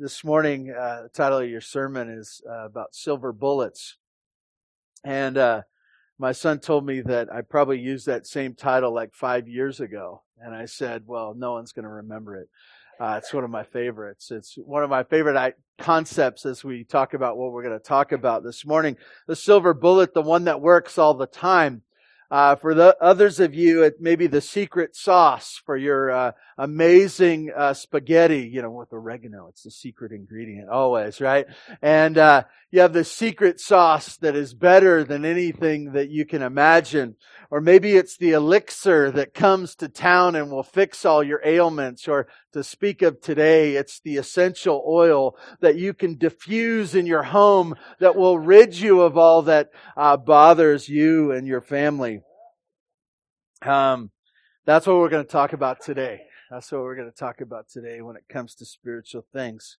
[0.00, 3.98] this morning, uh, the title of your sermon is uh, about silver bullets.
[5.04, 5.62] And uh,
[6.18, 10.22] my son told me that I probably used that same title like five years ago.
[10.40, 12.48] And I said, well, no one's going to remember it.
[12.98, 14.30] Uh, it's one of my favorites.
[14.30, 18.12] It's one of my favorite concepts as we talk about what we're going to talk
[18.12, 18.96] about this morning.
[19.26, 21.82] The silver bullet, the one that works all the time.
[22.30, 26.32] Uh, for the others of you, it may be the secret sauce for your uh,
[26.56, 29.48] amazing uh, spaghetti, you know, with oregano.
[29.48, 31.46] It's the secret ingredient always, right?
[31.82, 36.42] And uh, you have the secret sauce that is better than anything that you can
[36.42, 37.16] imagine.
[37.50, 42.06] Or maybe it's the elixir that comes to town and will fix all your ailments.
[42.06, 47.22] Or to speak of today, it's the essential oil that you can diffuse in your
[47.22, 52.22] home that will rid you of all that uh, bothers you and your family.
[53.62, 54.10] Um,
[54.64, 56.22] that's what we're going to talk about today.
[56.50, 59.76] That's what we're going to talk about today when it comes to spiritual things.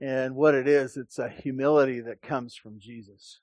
[0.00, 3.40] And what it is, it's a humility that comes from Jesus.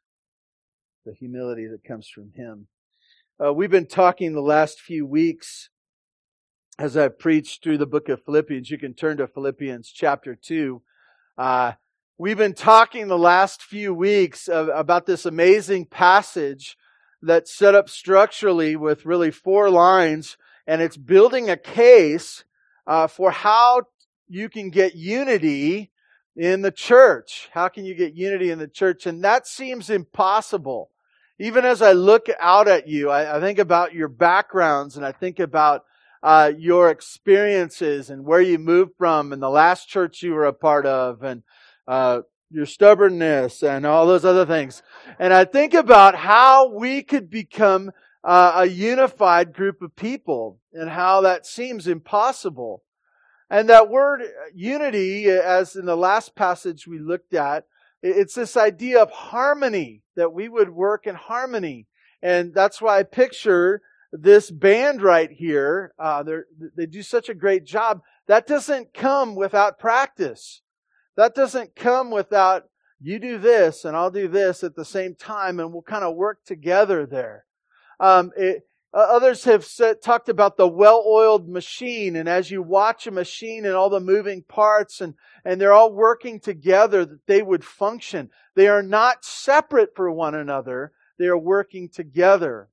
[1.06, 2.68] The humility that comes from Him.
[3.44, 5.70] Uh, we've been talking the last few weeks
[6.78, 8.70] as I've preached through the book of Philippians.
[8.70, 10.82] You can turn to Philippians chapter 2.
[11.38, 11.74] Uh,
[12.18, 16.78] we've been talking the last few weeks of, about this amazing passage
[17.22, 22.44] that's set up structurally with really four lines, and it's building a case
[22.86, 23.84] uh, for how
[24.28, 25.92] you can get unity
[26.36, 27.48] in the church.
[27.54, 29.06] How can you get unity in the church?
[29.06, 30.90] And that seems impossible.
[31.40, 35.14] Even as I look out at you, I, I think about your backgrounds and I
[35.14, 35.84] think about
[36.26, 40.54] uh, your experiences and where you moved from and the last church you were a
[40.54, 41.44] part of and
[41.88, 44.82] uh, your stubbornness and all those other things.
[45.20, 47.92] And I think about how we could become
[48.24, 52.82] uh, a unified group of people and how that seems impossible.
[53.48, 57.66] And that word unity, as in the last passage we looked at,
[58.02, 61.86] it's this idea of harmony, that we would work in harmony.
[62.24, 65.94] And that's why I picture this band right here.
[66.00, 66.24] Uh,
[66.76, 68.02] they do such a great job.
[68.28, 70.62] That doesn't come without practice.
[71.18, 72.66] That doesn't come without
[73.02, 76.16] you do this and I'll do this at the same time and we'll kind of
[76.16, 77.46] work together there.
[78.00, 83.12] Um, it, others have said, talked about the well-oiled machine and as you watch a
[83.12, 87.64] machine and all the moving parts and, and they're all working together that they would
[87.64, 88.30] function.
[88.56, 90.94] They are not separate for one another.
[91.20, 92.70] They are working together.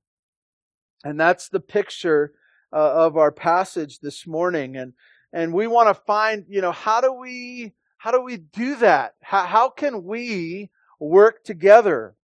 [1.03, 2.33] And that's the picture
[2.71, 4.77] uh, of our passage this morning.
[4.77, 4.93] And,
[5.31, 9.15] and we want to find, you know, how do we, how do we do that?
[9.21, 10.69] How, how can we
[10.99, 12.15] work together?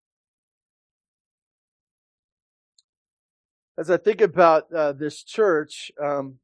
[3.78, 6.40] As I think about uh, this church, um,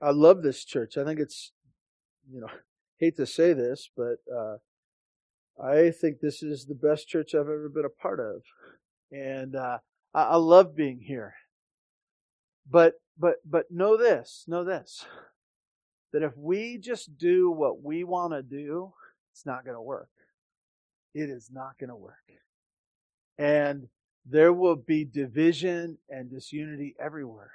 [0.00, 0.96] I love this church.
[0.96, 1.52] I think it's,
[2.30, 2.48] you know,
[2.98, 4.56] hate to say this, but uh,
[5.62, 8.42] I think this is the best church I've ever been a part of,
[9.12, 9.78] and uh,
[10.14, 11.34] I, I love being here.
[12.70, 15.04] But but but know this, know this
[16.12, 18.92] that if we just do what we want to do,
[19.32, 20.08] it's not going to work.
[21.14, 22.14] It is not going to work.
[23.38, 23.88] And
[24.26, 27.52] there will be division and disunity everywhere.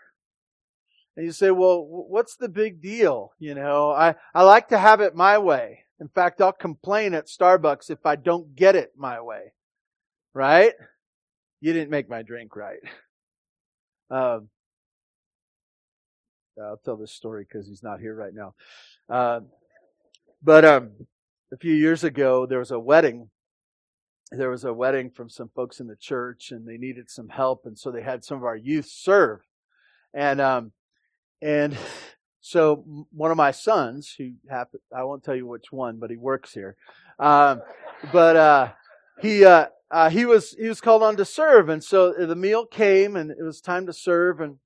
[1.15, 3.33] And you say, well, what's the big deal?
[3.37, 5.79] You know, I, I like to have it my way.
[5.99, 9.53] In fact, I'll complain at Starbucks if I don't get it my way.
[10.33, 10.73] Right?
[11.63, 12.79] You didn't make my drink right.
[14.11, 14.49] Um,
[16.61, 18.53] I'll tell this story because he's not here right now.
[19.09, 19.39] Uh,
[20.43, 20.91] but um,
[21.51, 23.31] a few years ago, there was a wedding.
[24.31, 27.65] There was a wedding from some folks in the church, and they needed some help,
[27.65, 29.39] and so they had some of our youth serve.
[30.13, 30.73] And um,
[31.41, 31.75] and
[32.41, 36.17] so one of my sons, who happened, I won't tell you which one, but he
[36.17, 36.75] works here.
[37.17, 37.61] Um,
[38.11, 38.71] but uh,
[39.21, 42.65] he uh, uh, he was he was called on to serve, and so the meal
[42.65, 44.57] came, and it was time to serve, and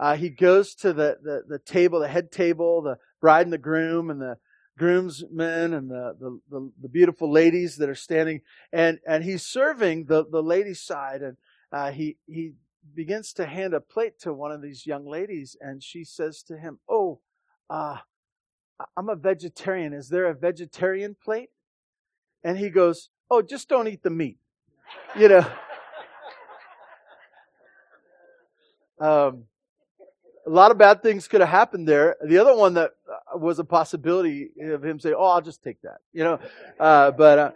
[0.00, 3.58] uh, he goes to the, the, the, table, the head table, the bride and the
[3.58, 4.36] groom, and the
[4.76, 8.40] groomsmen and the, the, the, the beautiful ladies that are standing,
[8.72, 11.36] and, and he's serving the, the ladies' side, and
[11.70, 12.54] uh, he, he
[12.92, 16.56] begins to hand a plate to one of these young ladies, and she says to
[16.56, 17.20] him, Oh,
[17.70, 17.98] uh,
[18.96, 19.92] I'm a vegetarian.
[19.92, 21.50] Is there a vegetarian plate?
[22.42, 24.38] And he goes, Oh, just don't eat the meat.
[25.16, 25.46] You know.
[29.00, 29.44] um,
[30.46, 32.16] a lot of bad things could have happened there.
[32.24, 35.80] The other one that uh, was a possibility of him saying, "Oh, I'll just take
[35.82, 36.38] that," you know.
[36.78, 37.50] Uh, but uh,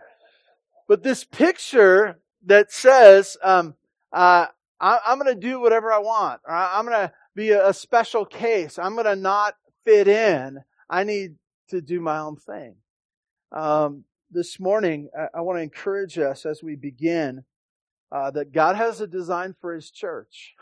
[0.88, 3.74] but this picture that says, um,
[4.12, 4.46] uh,
[4.80, 7.74] I, am going to do whatever I want, or I'm going to be a, a
[7.74, 8.78] special case.
[8.78, 9.54] I'm going to not
[9.84, 10.60] fit in.
[10.88, 11.36] I need
[11.68, 12.76] to do my own thing.
[13.50, 17.44] Um, this morning, I, I want to encourage us as we begin
[18.12, 20.54] uh, that God has a design for His church.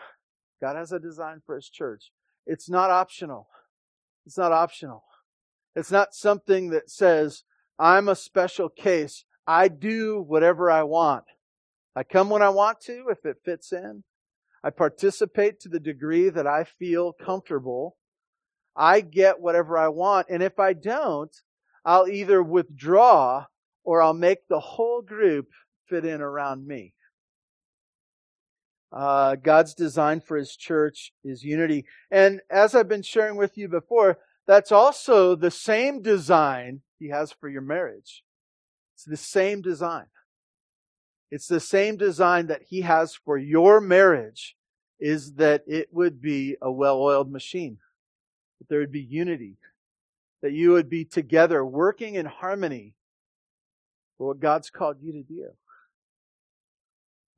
[0.60, 2.12] God has a design for His church.
[2.46, 3.48] It's not optional.
[4.26, 5.04] It's not optional.
[5.74, 7.44] It's not something that says,
[7.78, 9.24] I'm a special case.
[9.46, 11.24] I do whatever I want.
[11.96, 14.04] I come when I want to, if it fits in.
[14.62, 17.96] I participate to the degree that I feel comfortable.
[18.74, 20.28] I get whatever I want.
[20.30, 21.34] And if I don't,
[21.84, 23.46] I'll either withdraw
[23.84, 25.48] or I'll make the whole group
[25.88, 26.94] fit in around me.
[28.90, 31.84] Uh, God's design for His church is unity.
[32.10, 37.32] And as I've been sharing with you before, that's also the same design He has
[37.32, 38.22] for your marriage.
[38.94, 40.06] It's the same design.
[41.30, 44.56] It's the same design that He has for your marriage
[45.00, 47.78] is that it would be a well-oiled machine.
[48.60, 49.56] That there would be unity.
[50.40, 52.94] That you would be together working in harmony
[54.16, 55.48] for what God's called you to do.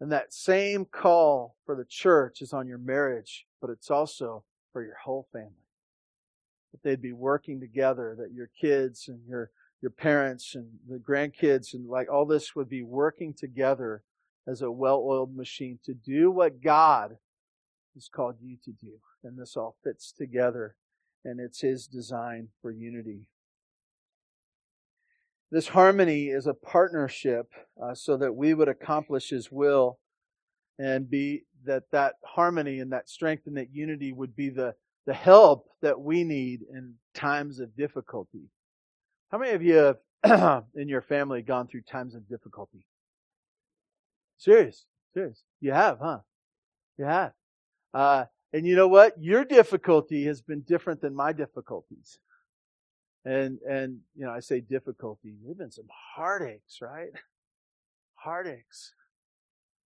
[0.00, 4.82] And that same call for the church is on your marriage, but it's also for
[4.82, 5.52] your whole family.
[6.72, 9.50] That they'd be working together, that your kids and your,
[9.80, 14.02] your parents and the grandkids and like all this would be working together
[14.46, 17.16] as a well-oiled machine to do what God
[17.94, 18.92] has called you to do.
[19.24, 20.76] And this all fits together
[21.24, 23.22] and it's His design for unity.
[25.50, 27.46] This harmony is a partnership
[27.82, 29.98] uh, so that we would accomplish His will
[30.78, 34.74] and be that that harmony and that strength and that unity would be the,
[35.06, 38.50] the help that we need in times of difficulty.
[39.30, 42.84] How many of you have in your family gone through times of difficulty?
[44.38, 44.84] Serious,
[45.14, 45.42] serious.
[45.60, 46.18] You have, huh?
[46.98, 47.32] You have.
[47.94, 49.14] Uh, and you know what?
[49.18, 52.18] Your difficulty has been different than my difficulties.
[53.26, 55.34] And, and, you know, I say difficulty.
[55.44, 57.08] There've been some heartaches, right?
[58.14, 58.92] Heartaches.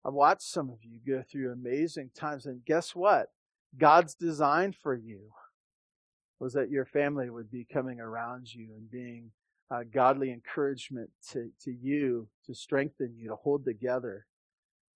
[0.05, 2.45] I've watched some of you go through amazing times.
[2.45, 3.29] And guess what?
[3.79, 5.21] God's design for you
[6.39, 9.31] was that your family would be coming around you and being
[9.71, 14.27] uh, godly encouragement to, to you, to strengthen you, to hold together.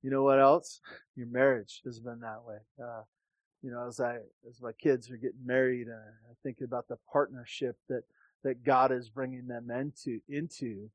[0.02, 0.80] You know what else?
[1.16, 2.58] Your marriage has been that way.
[2.84, 3.04] Uh,
[3.62, 4.16] you know, as I
[4.50, 8.02] as my kids are getting married, uh, I think about the partnership that
[8.44, 10.90] that God is bringing them into into.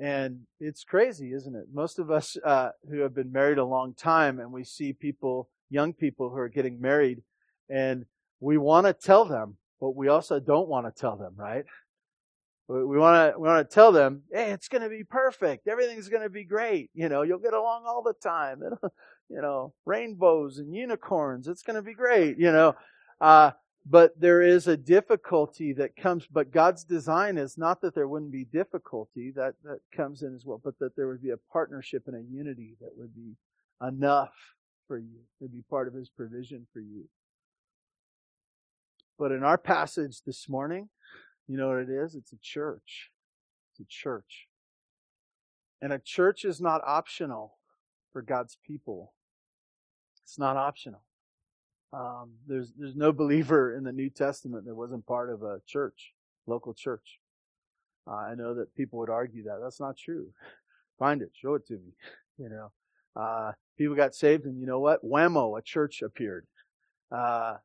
[0.00, 1.66] And it's crazy, isn't it?
[1.72, 5.48] Most of us uh, who have been married a long time, and we see people,
[5.70, 7.22] young people who are getting married,
[7.70, 8.04] and
[8.40, 11.64] we want to tell them, but we also don't want to tell them, right?
[12.66, 15.68] We want to we want to tell them, hey, it's going to be perfect.
[15.68, 16.90] Everything's going to be great.
[16.94, 18.62] You know, you'll get along all the time.
[19.28, 21.46] you know, rainbows and unicorns.
[21.46, 22.38] It's going to be great.
[22.38, 22.74] You know,
[23.20, 23.52] uh,
[23.86, 28.32] but there is a difficulty that comes but god's design is not that there wouldn't
[28.32, 32.04] be difficulty that that comes in as well but that there would be a partnership
[32.06, 33.36] and a unity that would be
[33.86, 34.32] enough
[34.86, 37.04] for you to be part of his provision for you.
[39.18, 40.88] But in our passage this morning
[41.46, 42.14] you know what it is?
[42.14, 43.10] It's a church.
[43.72, 44.46] It's a church.
[45.82, 47.58] And a church is not optional
[48.14, 49.12] for god's people.
[50.22, 51.02] It's not optional
[51.94, 56.12] um, there's there's no believer in the New Testament that wasn't part of a church,
[56.46, 57.18] local church.
[58.06, 60.28] Uh, I know that people would argue that that's not true.
[60.98, 61.92] Find it, show it to me.
[62.36, 62.72] You know,
[63.14, 65.04] uh, people got saved, and you know what?
[65.04, 66.48] Whammo, a church appeared.
[67.12, 67.58] Uh,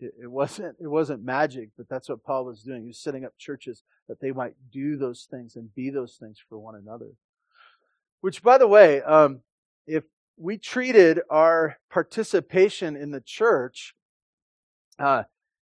[0.00, 2.82] it, it, wasn't it wasn't magic, but that's what Paul was doing.
[2.82, 6.38] He was setting up churches that they might do those things and be those things
[6.48, 7.10] for one another.
[8.20, 9.42] Which, by the way, um,
[9.86, 10.02] if
[10.36, 13.94] we treated our participation in the church,
[14.98, 15.24] uh,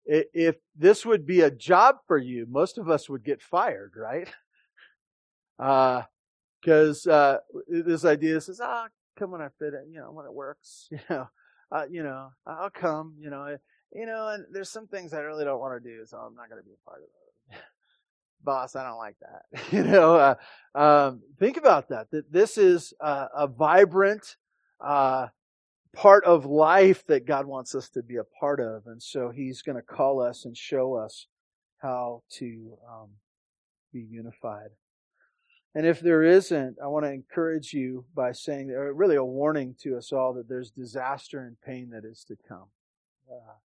[0.05, 4.29] if this would be a job for you, most of us would get fired, right?
[5.57, 10.25] Because uh, uh, this idea says, ah, come when I fit it, you know, when
[10.25, 11.27] it works, you know,
[11.71, 13.57] uh, you know, I'll come, you know,
[13.93, 16.49] you know, and there's some things I really don't want to do, so I'm not
[16.49, 17.61] going to be a part of it.
[18.43, 19.71] Boss, I don't like that.
[19.73, 20.35] you know, uh,
[20.75, 22.11] um, think about that.
[22.11, 24.35] That this is a vibrant,
[24.79, 25.27] uh,
[25.93, 28.87] part of life that God wants us to be a part of.
[28.87, 31.27] And so He's going to call us and show us
[31.79, 33.09] how to um,
[33.93, 34.69] be unified.
[35.73, 39.75] And if there isn't, I want to encourage you by saying, or really a warning
[39.81, 42.67] to us all, that there's disaster and pain that is to come.
[43.29, 43.55] Uh,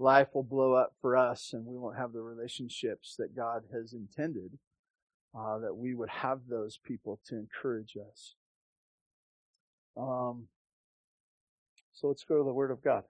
[0.00, 3.92] life will blow up for us, and we won't have the relationships that God has
[3.92, 4.58] intended.
[5.36, 8.36] Uh, that we would have those people to encourage us.
[9.96, 10.48] Um,
[11.92, 13.04] so let's go to the Word of God.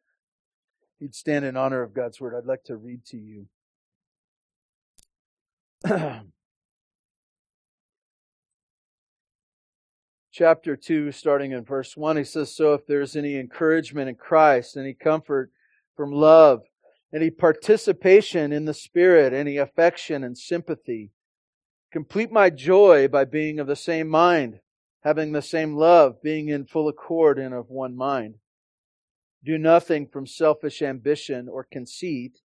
[0.97, 3.47] If you'd stand in honor of God's Word, I'd like to read to you.
[10.35, 14.77] chapter 2, starting in verse 1, he says, So if there's any encouragement in Christ,
[14.77, 15.53] any comfort
[15.97, 16.63] from love,
[17.15, 21.13] any participation in the Spirit, any affection and sympathy,
[21.93, 24.59] complete my joy by being of the same mind,
[25.05, 28.37] having the same love, being in full accord and of one mind.
[29.45, 32.41] Do nothing from selfish ambition or conceit,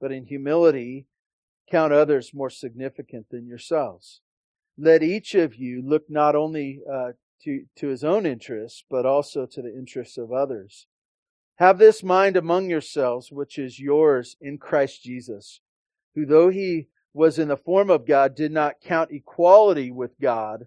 [0.00, 1.06] but in humility
[1.70, 4.20] count others more significant than yourselves.
[4.78, 9.46] Let each of you look not only uh, to, to his own interests, but also
[9.46, 10.86] to the interests of others.
[11.56, 15.60] Have this mind among yourselves, which is yours in Christ Jesus,
[16.14, 20.66] who though he was in the form of God, did not count equality with God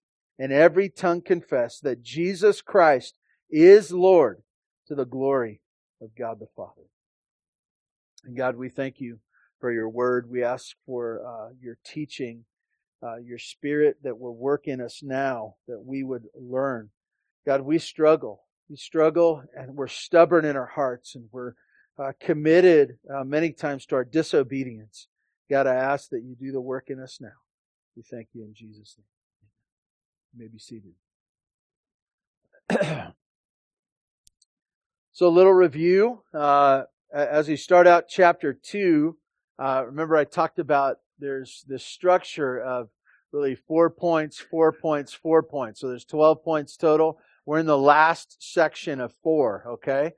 [0.41, 3.19] and every tongue confess that Jesus Christ
[3.51, 4.41] is Lord
[4.87, 5.61] to the glory
[6.01, 6.87] of God the Father.
[8.25, 9.19] And God, we thank you
[9.59, 10.31] for your word.
[10.31, 12.45] We ask for uh, your teaching,
[13.03, 16.89] uh, your spirit that will work in us now, that we would learn
[17.45, 18.43] God, we struggle.
[18.67, 21.53] We struggle and we're stubborn in our hearts and we're
[21.99, 25.07] uh, committed uh, many times to our disobedience.
[25.49, 27.29] God, I ask that you do the work in us now.
[27.95, 29.20] We thank you in Jesus' name.
[30.33, 30.93] You may be seated.
[35.11, 36.21] so, a little review.
[36.33, 36.83] Uh,
[37.13, 39.17] as we start out chapter 2,
[39.59, 42.89] uh, remember I talked about there's this structure of
[43.33, 45.81] really four points, four points, four points.
[45.81, 47.19] So there's 12 points total.
[47.45, 50.13] We're in the last section of four, okay?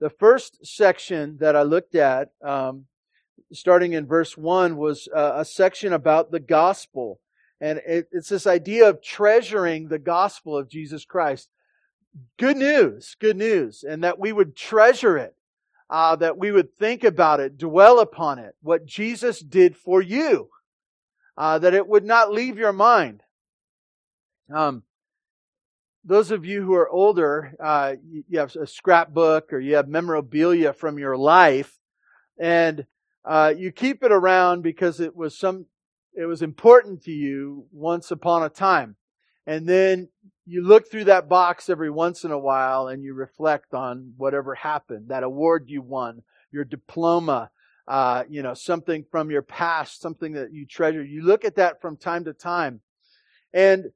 [0.00, 2.86] The first section that I looked at, um,
[3.52, 7.20] starting in verse 1, was uh, a section about the gospel.
[7.62, 11.48] And it, it's this idea of treasuring the gospel of Jesus Christ.
[12.36, 13.84] Good news, good news.
[13.88, 15.36] And that we would treasure it,
[15.88, 20.48] uh, that we would think about it, dwell upon it, what Jesus did for you,
[21.38, 23.22] uh, that it would not leave your mind.
[24.52, 24.82] Um,
[26.04, 27.94] those of you who are older, uh,
[28.28, 31.78] you have a scrapbook or you have memorabilia from your life,
[32.40, 32.86] and
[33.24, 35.66] uh, you keep it around because it was some,
[36.14, 38.96] it was important to you once upon a time,
[39.46, 40.08] and then
[40.44, 44.54] you look through that box every once in a while and you reflect on whatever
[44.54, 47.50] happened, that award you won, your diploma,
[47.86, 51.02] uh, you know, something from your past, something that you treasure.
[51.02, 52.80] You look at that from time to time,
[53.52, 53.86] and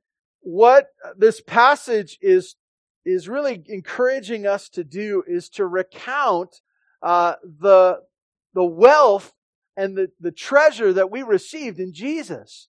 [0.41, 2.57] what this passage is
[3.05, 6.61] is really encouraging us to do is to recount
[7.03, 8.01] uh, the
[8.55, 9.33] the wealth
[9.77, 12.69] and the, the treasure that we received in Jesus.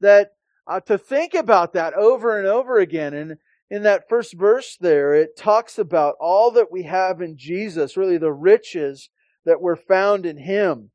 [0.00, 0.32] That
[0.66, 3.14] uh, to think about that over and over again.
[3.14, 3.38] And
[3.70, 8.18] in that first verse there, it talks about all that we have in Jesus, really
[8.18, 9.08] the riches
[9.44, 10.90] that were found in Him.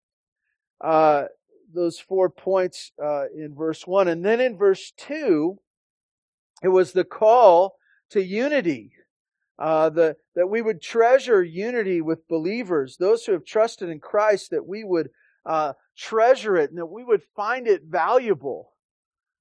[0.79, 1.25] Uh,
[1.73, 4.07] those four points uh, in verse 1.
[4.07, 5.57] And then in verse 2,
[6.63, 7.75] it was the call
[8.11, 8.93] to unity.
[9.59, 14.51] Uh, the, that we would treasure unity with believers, those who have trusted in Christ,
[14.51, 15.09] that we would
[15.45, 18.73] uh, treasure it and that we would find it valuable.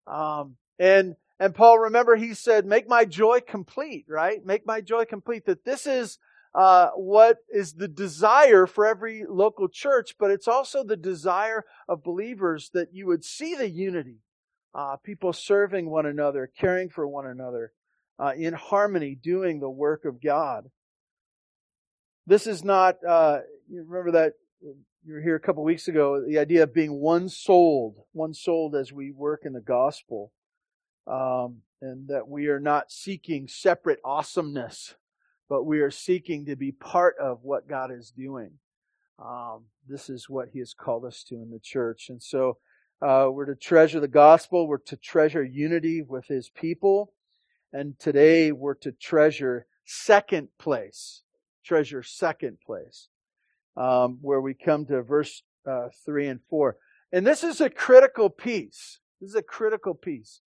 [0.07, 4.45] Um, and and Paul, remember, he said, "Make my joy complete." Right?
[4.45, 5.45] Make my joy complete.
[5.45, 6.19] That this is
[6.55, 12.03] uh, what is the desire for every local church, but it's also the desire of
[12.03, 14.21] believers that you would see the unity
[14.77, 17.73] uh, people serving one another, caring for one another,
[18.19, 20.71] uh, in harmony, doing the work of God.
[22.27, 26.39] This is not, uh, you remember that you were here a couple weeks ago, the
[26.39, 30.33] idea of being one souled, one souled as we work in the gospel.
[31.07, 34.95] Um, and that we are not seeking separate awesomeness,
[35.49, 38.53] but we are seeking to be part of what God is doing.
[39.19, 42.09] Um, this is what He has called us to in the church.
[42.09, 42.59] And so
[43.03, 44.67] uh, we're to treasure the gospel.
[44.67, 47.13] We're to treasure unity with his people.
[47.73, 51.23] And today we're to treasure second place.
[51.65, 53.09] Treasure second place.
[53.77, 56.77] Um, where we come to verse uh, 3 and 4.
[57.13, 59.01] And this is a critical piece.
[59.21, 60.41] This is a critical piece.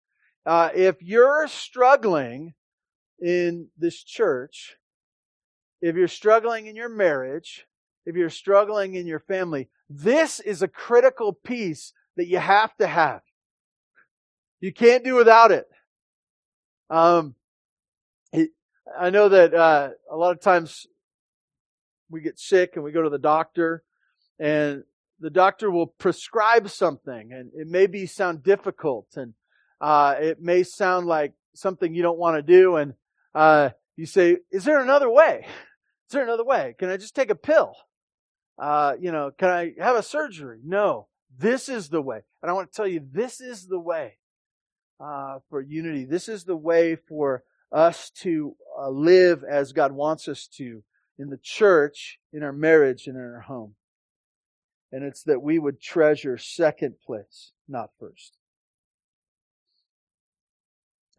[0.46, 2.54] Uh, if you're struggling
[3.22, 4.78] in this church,
[5.82, 7.68] if you're struggling in your marriage,
[8.06, 12.88] if you're struggling in your family, this is a critical piece that you have to
[12.88, 13.22] have.
[14.60, 15.68] You can't do without it.
[16.89, 17.36] Um,
[18.98, 20.88] I know that uh, a lot of times
[22.10, 23.84] we get sick and we go to the doctor,
[24.39, 24.84] and
[25.19, 29.34] the doctor will prescribe something, and it may be sound difficult, and
[29.81, 32.93] uh, it may sound like something you don't want to do, and
[33.36, 35.46] uh, you say, "Is there another way?
[36.08, 36.75] Is there another way?
[36.79, 37.75] Can I just take a pill?
[38.58, 42.53] Uh, you know, can I have a surgery?" No, this is the way, and I
[42.53, 44.17] want to tell you, this is the way
[45.00, 46.06] uh, for unity.
[46.06, 50.84] This is the way for us to uh, live as God wants us to
[51.18, 53.75] in the church, in our marriage, and in our home.
[54.91, 58.38] And it's that we would treasure second place, not first.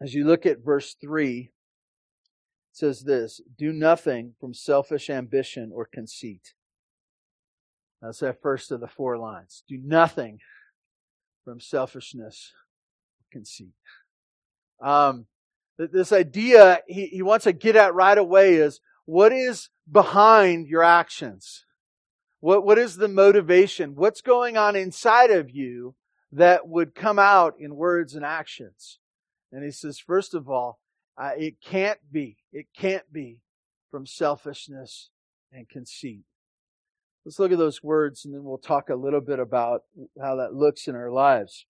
[0.01, 1.49] As you look at verse 3, it
[2.71, 6.53] says this Do nothing from selfish ambition or conceit.
[8.01, 9.63] That's that first of the four lines.
[9.67, 10.39] Do nothing
[11.45, 12.51] from selfishness
[13.31, 13.73] conceit.
[14.81, 15.25] Um,
[15.77, 20.83] this idea he, he wants to get at right away is what is behind your
[20.83, 21.65] actions?
[22.39, 23.95] What, what is the motivation?
[23.95, 25.95] What's going on inside of you
[26.31, 28.99] that would come out in words and actions?
[29.51, 30.79] And he says, first of all,
[31.17, 33.39] uh, it can't be, it can't be
[33.91, 35.09] from selfishness
[35.51, 36.23] and conceit.
[37.25, 39.83] Let's look at those words and then we'll talk a little bit about
[40.19, 41.65] how that looks in our lives.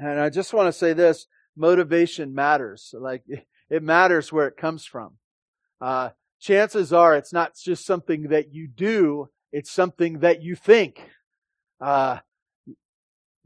[0.00, 1.26] And I just want to say this
[1.56, 2.94] motivation matters.
[2.98, 3.22] Like,
[3.70, 5.16] it matters where it comes from.
[5.80, 11.00] Uh, chances are it's not just something that you do, it's something that you think.
[11.80, 12.18] Uh,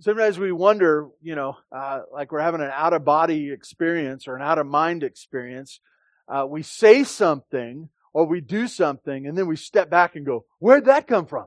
[0.00, 4.36] sometimes we wonder, you know, uh, like we're having an out of body experience or
[4.36, 5.80] an out of mind experience.
[6.28, 10.44] Uh, we say something or we do something and then we step back and go,
[10.58, 11.46] where'd that come from?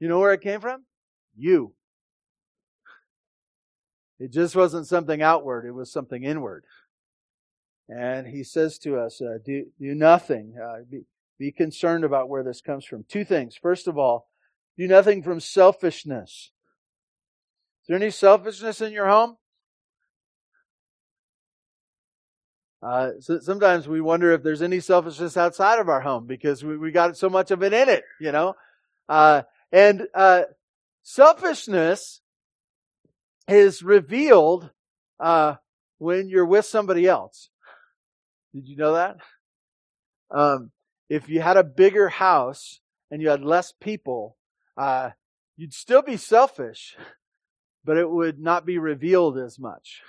[0.00, 0.84] You know where it came from?
[1.36, 1.74] You.
[4.18, 6.64] It just wasn't something outward, it was something inward.
[7.88, 10.54] And he says to us, uh, do, do nothing.
[10.62, 11.02] Uh, be,
[11.38, 13.04] be concerned about where this comes from.
[13.08, 13.56] Two things.
[13.60, 14.28] First of all,
[14.78, 16.50] do nothing from selfishness.
[17.82, 19.36] Is there any selfishness in your home?
[22.82, 26.76] Uh, so sometimes we wonder if there's any selfishness outside of our home because we,
[26.76, 28.54] we got so much of it in it, you know.
[29.08, 30.42] Uh, and uh,
[31.02, 32.20] selfishness
[33.48, 34.70] is revealed
[35.20, 35.54] uh,
[35.98, 37.50] when you're with somebody else.
[38.54, 39.16] Did you know that?
[40.30, 40.70] Um,
[41.08, 42.80] if you had a bigger house
[43.10, 44.36] and you had less people,
[44.76, 45.10] uh,
[45.56, 46.96] you'd still be selfish,
[47.84, 50.02] but it would not be revealed as much.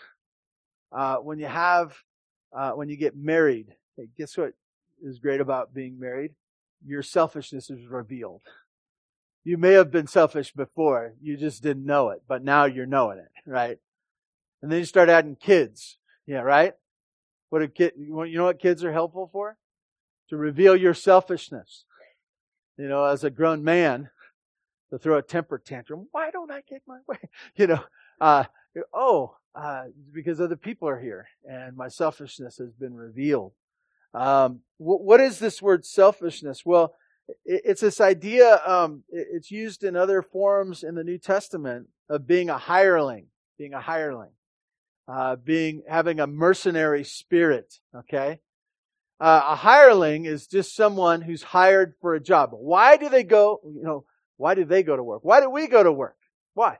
[0.91, 1.95] Uh, when you have,
[2.57, 4.53] uh, when you get married, hey, guess what
[5.03, 6.31] is great about being married?
[6.85, 8.41] Your selfishness is revealed.
[9.45, 13.19] You may have been selfish before, you just didn't know it, but now you're knowing
[13.19, 13.77] it, right?
[14.61, 16.73] And then you start adding kids, yeah, right?
[17.49, 19.55] What a kid, you know what kids are helpful for?
[20.29, 21.85] To reveal your selfishness.
[22.75, 24.09] You know, as a grown man,
[24.89, 26.07] to throw a temper tantrum.
[26.11, 27.17] Why don't I get my way?
[27.55, 27.83] You know,
[28.19, 28.45] uh,
[28.93, 33.53] oh, uh, because other people are here and my selfishness has been revealed.
[34.13, 36.65] Um, what is this word selfishness?
[36.65, 36.95] Well,
[37.45, 42.49] it's this idea, um, it's used in other forms in the New Testament of being
[42.49, 44.31] a hireling, being a hireling,
[45.07, 48.39] uh, being, having a mercenary spirit, okay?
[49.19, 52.49] Uh, a hireling is just someone who's hired for a job.
[52.53, 54.05] Why do they go, you know,
[54.37, 55.21] why do they go to work?
[55.23, 56.17] Why do we go to work?
[56.53, 56.79] Why?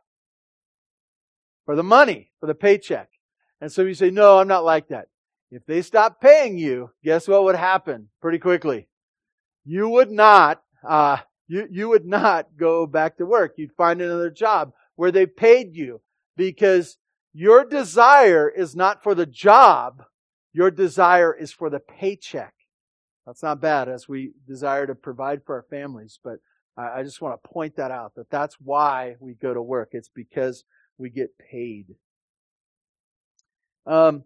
[1.66, 3.10] For the money, for the paycheck.
[3.62, 5.08] And so you say, no, I'm not like that.
[5.50, 8.90] If they stop paying you, guess what would happen pretty quickly?
[9.66, 13.56] You would not, uh, you, you would not go back to work.
[13.58, 16.02] You'd find another job where they paid you
[16.38, 16.98] because
[17.34, 20.04] your desire is not for the job.
[20.54, 22.54] Your desire is for the paycheck.
[23.26, 26.38] That's not bad as we desire to provide for our families, but
[26.78, 29.90] I, I just want to point that out that that's why we go to work.
[29.92, 30.64] It's because
[30.98, 31.96] we get paid.
[33.86, 34.24] Um,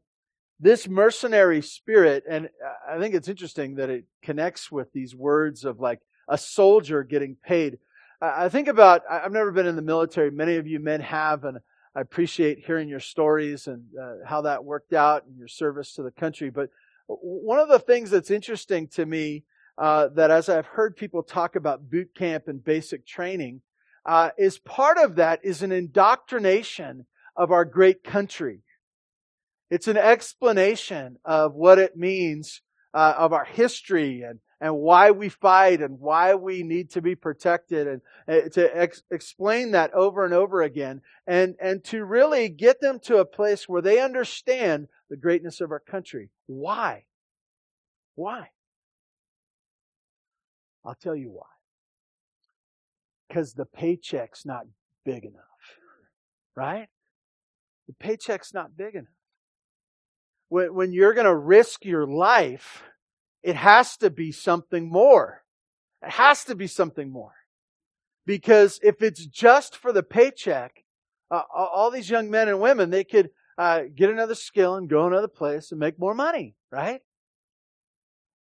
[0.59, 2.49] this mercenary spirit, and
[2.87, 7.37] I think it's interesting that it connects with these words of like a soldier getting
[7.43, 7.79] paid.
[8.21, 10.29] I think about, I've never been in the military.
[10.29, 11.59] Many of you men have, and
[11.95, 16.03] I appreciate hearing your stories and uh, how that worked out and your service to
[16.03, 16.49] the country.
[16.49, 16.69] But
[17.07, 19.45] one of the things that's interesting to me,
[19.77, 23.61] uh, that as I've heard people talk about boot camp and basic training,
[24.05, 27.05] uh, is part of that is an indoctrination
[27.37, 28.61] of our great country.
[29.69, 32.61] It's an explanation of what it means
[32.93, 37.15] uh, of our history and, and why we fight and why we need to be
[37.15, 42.49] protected and uh, to ex- explain that over and over again and, and to really
[42.49, 46.29] get them to a place where they understand the greatness of our country.
[46.47, 47.03] Why?
[48.15, 48.49] Why?
[50.83, 51.45] I'll tell you why.
[53.27, 54.63] Because the paycheck's not
[55.05, 55.43] big enough.
[56.55, 56.87] Right?
[57.87, 59.13] The paycheck's not big enough.
[60.49, 62.83] When, when you're going to risk your life,
[63.41, 65.43] it has to be something more.
[66.03, 67.33] It has to be something more.
[68.25, 70.83] Because if it's just for the paycheck,
[71.31, 75.07] uh, all these young men and women, they could uh, get another skill and go
[75.07, 77.01] another place and make more money, right?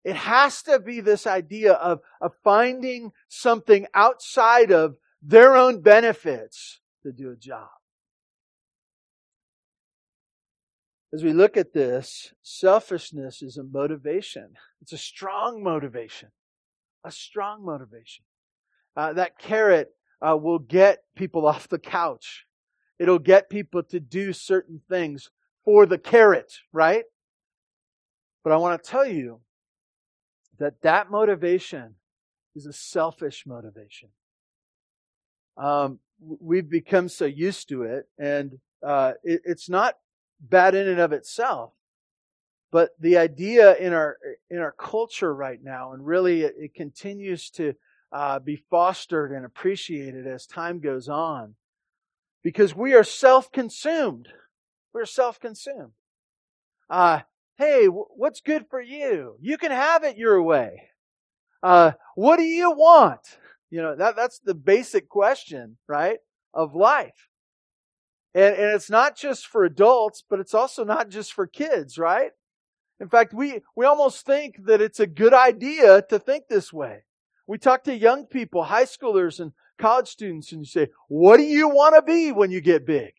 [0.05, 6.81] It has to be this idea of, of finding something outside of their own benefits
[7.03, 7.69] to do a job.
[11.13, 14.51] As we look at this, selfishness is a motivation.
[14.83, 16.31] It's a strong motivation.
[17.05, 18.25] A strong motivation.
[18.95, 19.91] Uh, that carrot
[20.21, 22.45] uh, will get people off the couch.
[22.99, 25.31] It'll get people to do certain things
[25.65, 27.05] for the carrot, right?
[28.45, 29.41] But I want to tell you
[30.59, 31.95] that that motivation
[32.55, 34.09] is a selfish motivation.
[35.57, 39.95] Um, we've become so used to it, and uh, it, it's not
[40.41, 41.73] bad in and of itself.
[42.71, 44.19] But the idea in our
[44.51, 47.75] in our culture right now, and really it, it continues to
[48.13, 51.55] uh, be fostered and appreciated as time goes on,
[52.43, 54.29] because we are self-consumed.
[54.93, 55.93] We're self-consumed.
[56.91, 57.21] Uh,
[57.57, 59.37] hey, what's good for you?
[59.41, 60.91] You can have it your way.
[61.63, 63.39] Uh, what do you want?
[63.71, 66.19] You know that that's the basic question, right,
[66.53, 67.29] of life.
[68.35, 72.33] And, and it's not just for adults, but it's also not just for kids, right?
[73.01, 77.05] In fact, we, we almost think that it's a good idea to think this way.
[77.47, 81.45] We talk to young people, high schoolers and college students, and you say, what do
[81.45, 83.13] you want to be when you get big?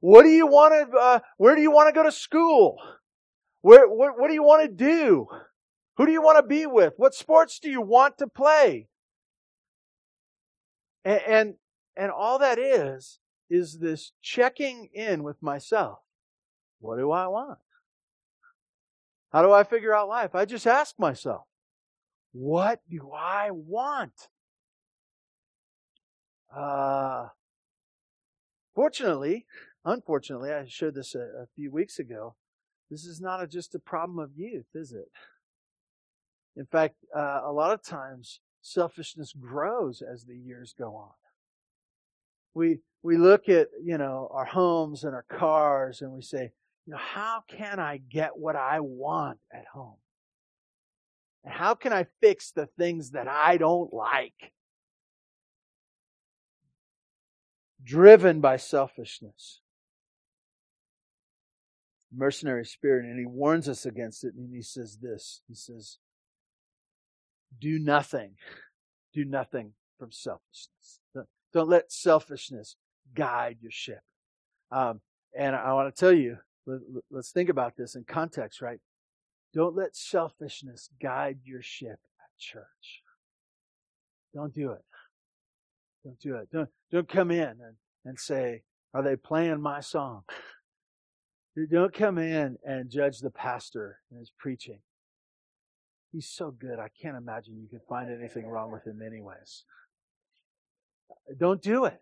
[0.00, 2.78] What do you want to, uh, where do you want to go to school?
[3.60, 5.26] Where, what, what do you want to do?
[5.96, 6.94] Who do you want to be with?
[6.96, 8.88] What sports do you want to play?
[11.04, 11.54] And, and,
[11.96, 13.18] and all that is,
[13.48, 15.98] is this checking in with myself.
[16.80, 17.58] What do I want?
[19.32, 20.34] How do I figure out life?
[20.34, 21.42] I just ask myself,
[22.32, 24.28] what do I want?
[26.54, 27.28] Uh,
[28.74, 29.46] fortunately,
[29.84, 32.34] unfortunately, I showed this a, a few weeks ago.
[32.90, 35.10] This is not a, just a problem of youth, is it?
[36.56, 41.12] In fact, uh, a lot of times selfishness grows as the years go on.
[42.56, 46.52] We we look at you know our homes and our cars and we say,
[46.86, 49.98] you know, how can I get what I want at home?
[51.44, 54.52] And how can I fix the things that I don't like?
[57.84, 59.60] Driven by selfishness.
[62.10, 65.42] Mercenary spirit, and he warns us against it, and he says this.
[65.46, 65.98] He says,
[67.60, 68.36] Do nothing.
[69.12, 71.00] Do nothing from selfishness.
[71.56, 72.76] Don't let selfishness
[73.14, 74.02] guide your ship.
[74.70, 75.00] Um,
[75.34, 76.36] and I want to tell you,
[77.10, 78.78] let's think about this in context, right?
[79.54, 83.00] Don't let selfishness guide your ship at church.
[84.34, 84.84] Don't do it.
[86.04, 86.48] Don't do it.
[86.52, 88.60] Don't, don't come in and, and say,
[88.92, 90.24] are they playing my song?
[91.72, 94.80] Don't come in and judge the pastor and his preaching.
[96.12, 99.64] He's so good, I can't imagine you could find anything wrong with him anyways.
[101.38, 102.00] Don't do it.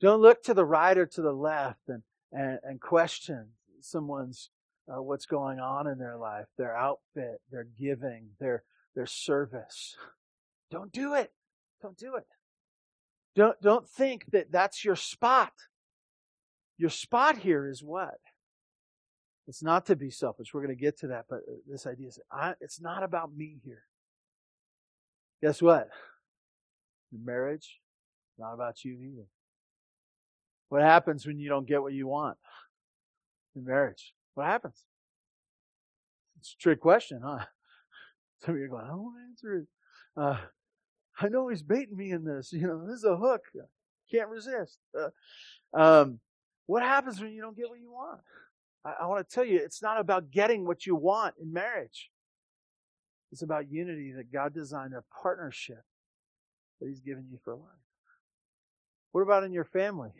[0.00, 3.48] Don't look to the right or to the left and, and, and question
[3.80, 4.50] someone's
[4.88, 8.62] uh, what's going on in their life, their outfit, their giving, their
[8.94, 9.96] their service.
[10.70, 11.32] Don't do it.
[11.82, 12.26] Don't do it.
[13.34, 15.52] Don't don't think that that's your spot.
[16.78, 18.18] Your spot here is what?
[19.48, 20.52] It's not to be selfish.
[20.52, 23.34] We're going to get to that, but uh, this idea is I, it's not about
[23.34, 23.82] me here.
[25.42, 25.88] Guess what?
[27.12, 27.78] Your marriage,
[28.38, 29.26] not about you either.
[30.68, 32.36] What happens when you don't get what you want
[33.54, 34.12] in marriage?
[34.34, 34.82] What happens?
[36.40, 37.44] It's a trick question, huh?
[38.44, 39.66] Some of you are going, I don't want to answer it.
[40.16, 40.38] Uh,
[41.20, 42.52] I know he's baiting me in this.
[42.52, 43.42] You know, this is a hook.
[44.10, 44.78] Can't resist.
[44.94, 45.08] Uh,
[45.78, 46.20] um,
[46.66, 48.20] what happens when you don't get what you want?
[48.84, 52.10] I, I want to tell you, it's not about getting what you want in marriage.
[53.32, 55.82] It's about unity that God designed a partnership
[56.80, 57.85] that He's given you for life.
[59.16, 60.10] What about in your family?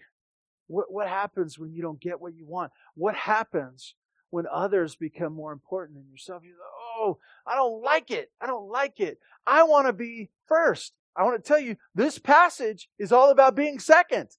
[0.69, 2.73] What, what happens when you don't get what you want?
[2.95, 3.95] What happens
[4.31, 6.43] when others become more important than yourself?
[6.43, 6.63] You go,
[6.99, 8.33] oh, I don't like it.
[8.41, 9.19] I don't like it.
[9.47, 10.95] I want to be first.
[11.15, 14.31] I want to tell you, this passage is all about being second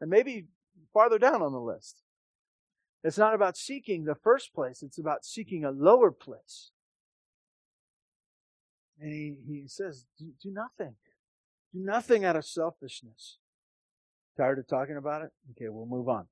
[0.00, 0.46] and maybe
[0.94, 2.00] farther down on the list.
[3.04, 4.82] It's not about seeking the first place.
[4.82, 6.70] It's about seeking a lower place.
[8.98, 10.94] And he, he says, do, do nothing.
[11.74, 13.36] Do nothing out of selfishness.
[14.40, 15.30] Tired of talking about it?
[15.50, 16.24] Okay, we'll move on.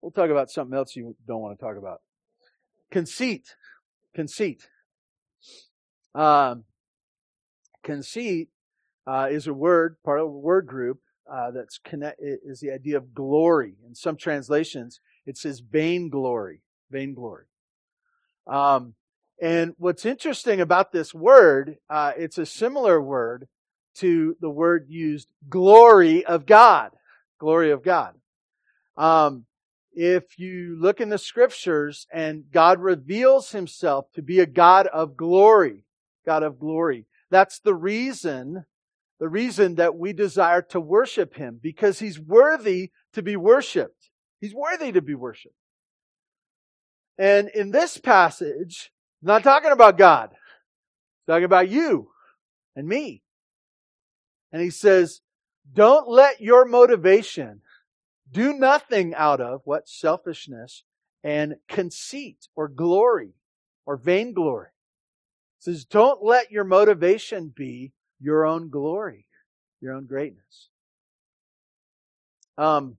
[0.00, 2.00] We'll talk about something else you don't want to talk about.
[2.90, 3.54] Conceit.
[4.14, 4.66] Conceit.
[6.14, 6.64] Um,
[7.84, 8.48] conceit
[9.06, 12.96] uh, is a word, part of a word group uh, that's connect is the idea
[12.96, 13.74] of glory.
[13.86, 16.62] In some translations, it says vainglory.
[16.90, 17.44] Vainglory.
[18.46, 18.94] Um,
[19.38, 23.48] and what's interesting about this word, uh, it's a similar word
[24.00, 26.90] to the word used, glory of God.
[27.38, 28.14] Glory of God.
[28.96, 29.46] Um,
[29.92, 35.16] if you look in the scriptures and God reveals himself to be a God of
[35.16, 35.84] glory,
[36.26, 38.66] God of glory, that's the reason,
[39.18, 44.10] the reason that we desire to worship him because he's worthy to be worshiped.
[44.40, 45.54] He's worthy to be worshiped.
[47.18, 50.30] And in this passage, not talking about God.
[51.26, 52.10] talking about you
[52.76, 53.22] and me.
[54.52, 55.20] And he says,
[55.72, 57.60] don't let your motivation
[58.30, 59.88] do nothing out of what?
[59.88, 60.84] Selfishness
[61.22, 63.34] and conceit or glory
[63.86, 64.70] or vainglory.
[65.58, 69.26] He says, don't let your motivation be your own glory,
[69.80, 70.68] your own greatness.
[72.56, 72.98] Um,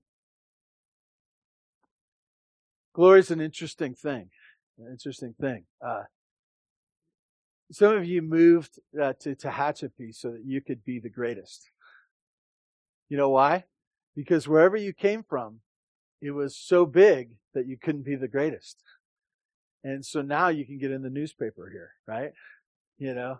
[2.94, 4.30] glory is an interesting thing.
[4.78, 5.64] An interesting thing.
[5.84, 6.04] Uh,
[7.72, 11.70] some of you moved uh, to Tehachapi so that you could be the greatest.
[13.08, 13.64] You know why?
[14.14, 15.60] Because wherever you came from,
[16.20, 18.76] it was so big that you couldn't be the greatest.
[19.84, 22.32] And so now you can get in the newspaper here, right?
[22.98, 23.38] You know,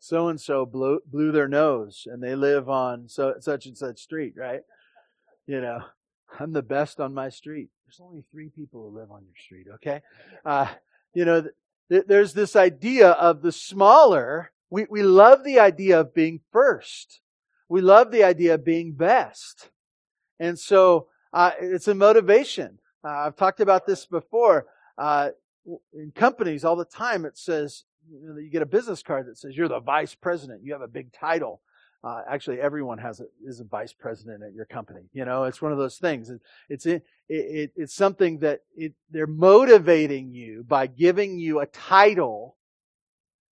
[0.00, 4.34] so and so blew their nose and they live on so such and such street,
[4.36, 4.60] right?
[5.46, 5.80] You know,
[6.38, 7.70] I'm the best on my street.
[7.86, 10.02] There's only three people who live on your street, okay?
[10.44, 10.66] Uh,
[11.14, 11.44] you know,
[11.88, 14.50] there's this idea of the smaller.
[14.70, 17.20] We, we love the idea of being first.
[17.68, 19.70] We love the idea of being best.
[20.38, 22.78] And so uh, it's a motivation.
[23.04, 24.66] Uh, I've talked about this before.
[24.96, 25.30] Uh,
[25.92, 29.38] in companies all the time, it says, you, know, you get a business card that
[29.38, 30.62] says you're the vice president.
[30.62, 31.60] You have a big title.
[32.04, 35.00] Uh, actually, everyone has a, is a vice president at your company.
[35.14, 36.28] You know, it's one of those things.
[36.28, 41.66] It, it's it, it, it's something that it, they're motivating you by giving you a
[41.66, 42.56] title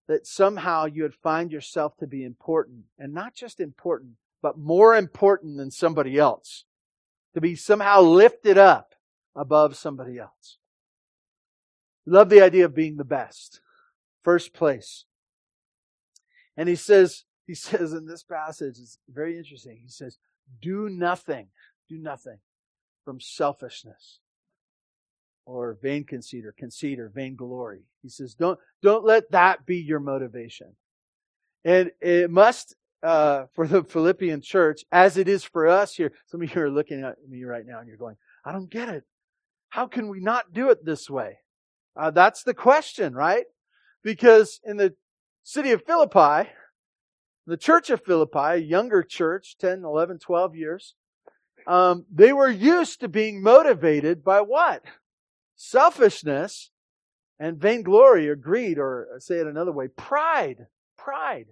[0.07, 4.11] that somehow you would find yourself to be important, and not just important,
[4.41, 6.65] but more important than somebody else,
[7.33, 8.93] to be somehow lifted up
[9.35, 10.59] above somebody else.
[12.05, 13.61] Love the idea of being the best,
[14.23, 15.05] first place.
[16.55, 19.79] And he says, he says in this passage, it's very interesting.
[19.81, 20.17] He says,
[20.61, 21.47] do nothing,
[21.89, 22.37] do nothing
[23.05, 24.19] from selfishness
[25.45, 27.83] or vain conceit or conceit or vainglory.
[28.01, 30.75] He says, don't, don't let that be your motivation.
[31.65, 36.13] And it must, uh, for the Philippian church, as it is for us here.
[36.27, 38.89] Some of you are looking at me right now and you're going, I don't get
[38.89, 39.03] it.
[39.69, 41.39] How can we not do it this way?
[41.95, 43.45] Uh, that's the question, right?
[44.03, 44.95] Because in the
[45.43, 46.49] city of Philippi,
[47.45, 50.95] the church of Philippi, a younger church, 10, 11, 12 years,
[51.67, 54.83] um, they were used to being motivated by what?
[55.55, 56.71] Selfishness
[57.39, 60.67] and vainglory or greed, or say it another way, pride.
[60.97, 61.47] Pride.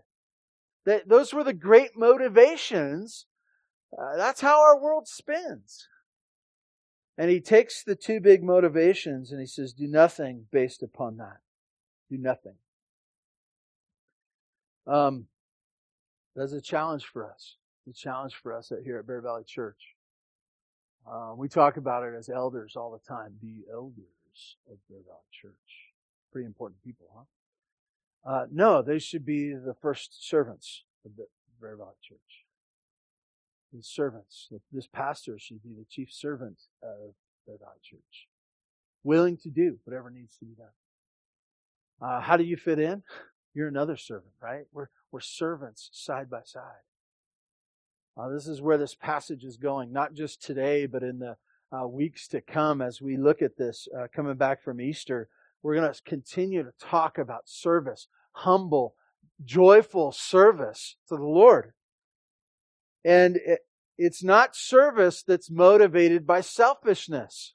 [0.86, 3.25] That, those were the great motivations.
[3.97, 5.88] Uh, that's how our world spins.
[7.17, 11.38] And he takes the two big motivations and he says, do nothing based upon that.
[12.10, 12.56] Do nothing.
[14.88, 15.27] Um,
[16.35, 17.57] that's a challenge for us.
[17.87, 19.95] It's a challenge for us here at Bear Valley Church.
[21.09, 23.33] Uh, we talk about it as elders all the time.
[23.41, 25.53] Be elders of Bear Valley Church.
[26.31, 27.23] Pretty important people, huh?
[28.23, 31.25] Uh, no, they should be the first servants of the
[31.59, 32.45] Bear Valley Church.
[33.73, 34.49] The servants.
[34.71, 37.15] This pastor should be the chief servant of
[37.47, 38.27] Bear Valley Church.
[39.03, 40.67] Willing to do whatever needs to be done.
[42.01, 43.01] Uh, how do you fit in?
[43.53, 44.65] You're another servant, right?
[44.71, 46.83] We're, we're servants side by side.
[48.17, 51.37] Uh, this is where this passage is going, not just today, but in the
[51.71, 55.29] uh, weeks to come as we look at this uh, coming back from Easter.
[55.63, 58.95] We're going to continue to talk about service, humble,
[59.43, 61.73] joyful service to the Lord.
[63.03, 63.59] And it,
[63.97, 67.53] it's not service that's motivated by selfishness.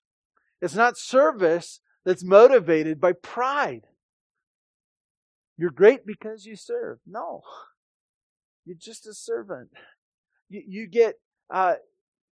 [0.61, 3.87] It's not service that's motivated by pride.
[5.59, 6.99] You're great because you serve.
[7.07, 7.42] No.
[8.64, 9.71] You're just a servant.
[10.49, 11.14] You, you get,
[11.51, 11.75] uh,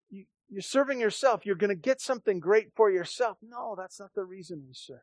[0.08, 1.44] you, you're serving yourself.
[1.44, 3.38] You're going to get something great for yourself.
[3.42, 5.00] No, that's not the reason we serve.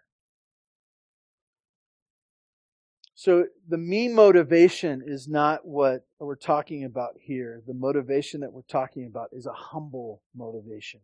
[3.13, 7.63] So the me motivation is not what we're talking about here.
[7.65, 10.99] The motivation that we're talking about is a humble motivation.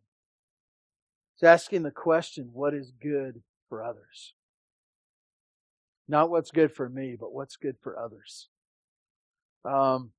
[1.36, 4.36] It's asking the question, what is good for others?
[6.07, 8.49] Not what's good for me, but what's good for others.
[9.65, 10.11] Um,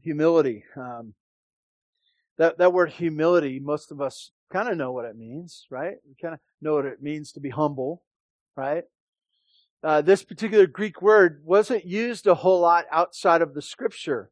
[0.00, 0.64] humility.
[0.76, 1.14] Um,
[2.38, 5.96] that, that word humility, most of us kind of know what it means, right?
[6.06, 8.02] We kind of know what it means to be humble,
[8.56, 8.84] right?
[9.82, 14.30] Uh, this particular Greek word wasn't used a whole lot outside of the scripture.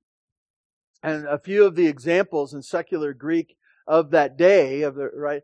[1.03, 3.57] And a few of the examples in secular Greek
[3.87, 5.43] of that day, of the, right,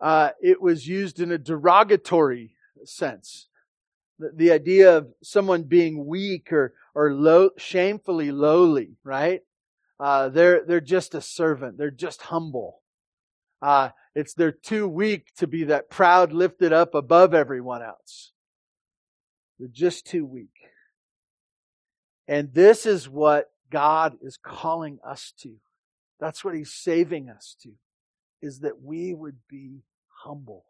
[0.00, 3.48] uh, it was used in a derogatory sense.
[4.18, 9.40] The, the idea of someone being weak or, or low, shamefully lowly, right?
[9.98, 11.76] Uh, they're, they're just a servant.
[11.76, 12.80] They're just humble.
[13.60, 18.32] Uh, it's they're too weak to be that proud, lifted up above everyone else.
[19.58, 20.48] They're just too weak.
[22.26, 25.56] And this is what God is calling us to.
[26.18, 27.70] That's what He's saving us to,
[28.40, 29.82] is that we would be
[30.24, 30.64] humble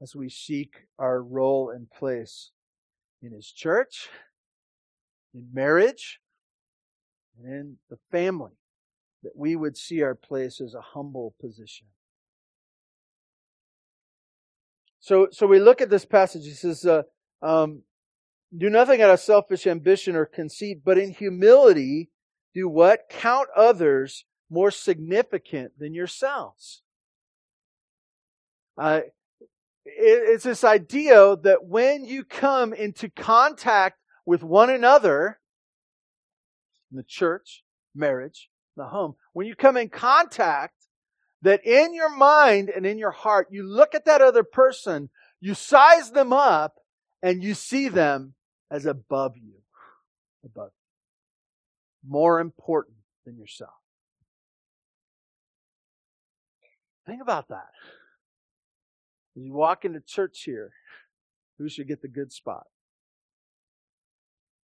[0.00, 2.50] as we seek our role and place
[3.22, 4.08] in His church,
[5.32, 6.20] in marriage,
[7.38, 8.52] and in the family,
[9.22, 11.86] that we would see our place as a humble position.
[15.00, 16.44] So, so we look at this passage.
[16.44, 17.02] He says, uh,
[17.42, 17.82] um,
[18.56, 22.10] "Do nothing out of selfish ambition or conceit, but in humility,
[22.54, 23.08] do what?
[23.10, 26.83] Count others more significant than yourselves."
[28.76, 29.00] Uh,
[29.84, 35.38] it's this idea that when you come into contact with one another,
[36.90, 37.62] in the church,
[37.94, 40.74] marriage, the home, when you come in contact,
[41.42, 45.10] that in your mind and in your heart, you look at that other person,
[45.40, 46.76] you size them up,
[47.22, 48.34] and you see them
[48.70, 49.54] as above you.
[50.44, 52.10] Above you.
[52.10, 53.70] More important than yourself.
[57.06, 57.68] Think about that.
[59.36, 60.72] As you walk into church here,
[61.58, 62.66] who should get the good spot?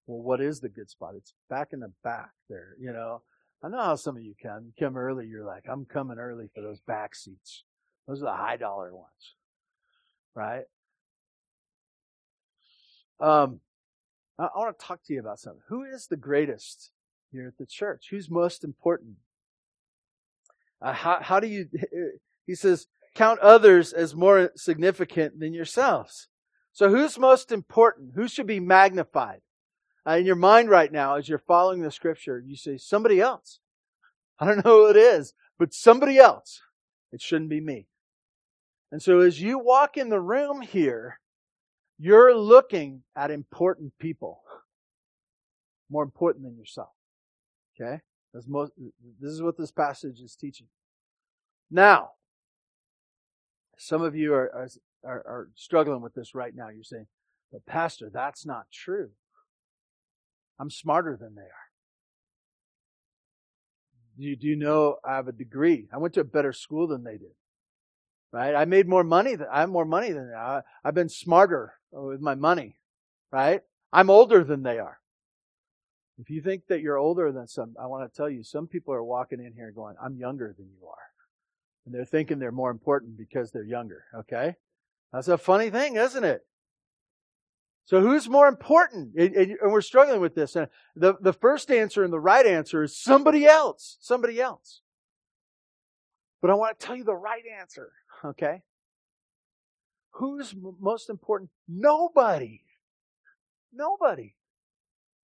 [0.07, 1.15] Well, what is the good spot?
[1.17, 3.23] It's back in the back there, you know.
[3.63, 4.67] I know how some of you come.
[4.67, 7.65] You come early, you're like, I'm coming early for those back seats.
[8.07, 9.35] Those are the high dollar ones.
[10.35, 10.65] Right?
[13.21, 13.61] Um,
[14.39, 15.63] I, I want to talk to you about something.
[15.69, 16.91] Who is the greatest
[17.33, 18.07] here at the church?
[18.11, 19.17] Who's most important?
[20.81, 21.69] Uh, how, how do you,
[22.47, 22.87] he says,
[23.19, 26.29] count others as more significant than yourselves.
[26.73, 28.13] So who's most important?
[28.15, 29.41] Who should be magnified?
[30.07, 33.59] Uh, in your mind right now, as you're following the scripture, you say, somebody else.
[34.39, 36.63] I don't know who it is, but somebody else.
[37.11, 37.89] It shouldn't be me.
[38.93, 41.19] And so as you walk in the room here,
[41.99, 44.41] you're looking at important people.
[45.91, 46.91] More important than yourself.
[47.75, 48.01] Okay?
[48.47, 48.73] Most,
[49.21, 50.69] this is what this passage is teaching.
[51.69, 52.11] Now,
[53.79, 54.69] some of you are,
[55.05, 56.69] are, are struggling with this right now.
[56.69, 57.07] You're saying,
[57.53, 59.11] but pastor, that's not true.
[60.61, 61.69] I'm smarter than they are.
[64.19, 65.87] Do you, do you know I have a degree?
[65.93, 67.35] I went to a better school than they did.
[68.33, 68.55] Right?
[68.55, 70.65] I made more money than, I have more money than are.
[70.85, 72.77] I've been smarter uh, with my money.
[73.31, 73.63] Right?
[73.93, 74.99] I'm older than they are.
[76.19, 78.93] If you think that you're older than some, I want to tell you, some people
[78.93, 80.97] are walking in here going, I'm younger than you are.
[81.87, 84.05] And they're thinking they're more important because they're younger.
[84.15, 84.57] Okay?
[85.13, 86.43] That's a funny thing, isn't it?
[87.87, 89.15] So who's more important?
[89.17, 90.57] And we're struggling with this.
[90.57, 93.97] And the, the first answer and the right answer is somebody else.
[94.01, 94.83] Somebody else.
[96.43, 97.93] But I want to tell you the right answer.
[98.23, 98.61] Okay?
[100.13, 101.49] Who's most important?
[101.67, 102.63] Nobody.
[103.73, 104.35] Nobody.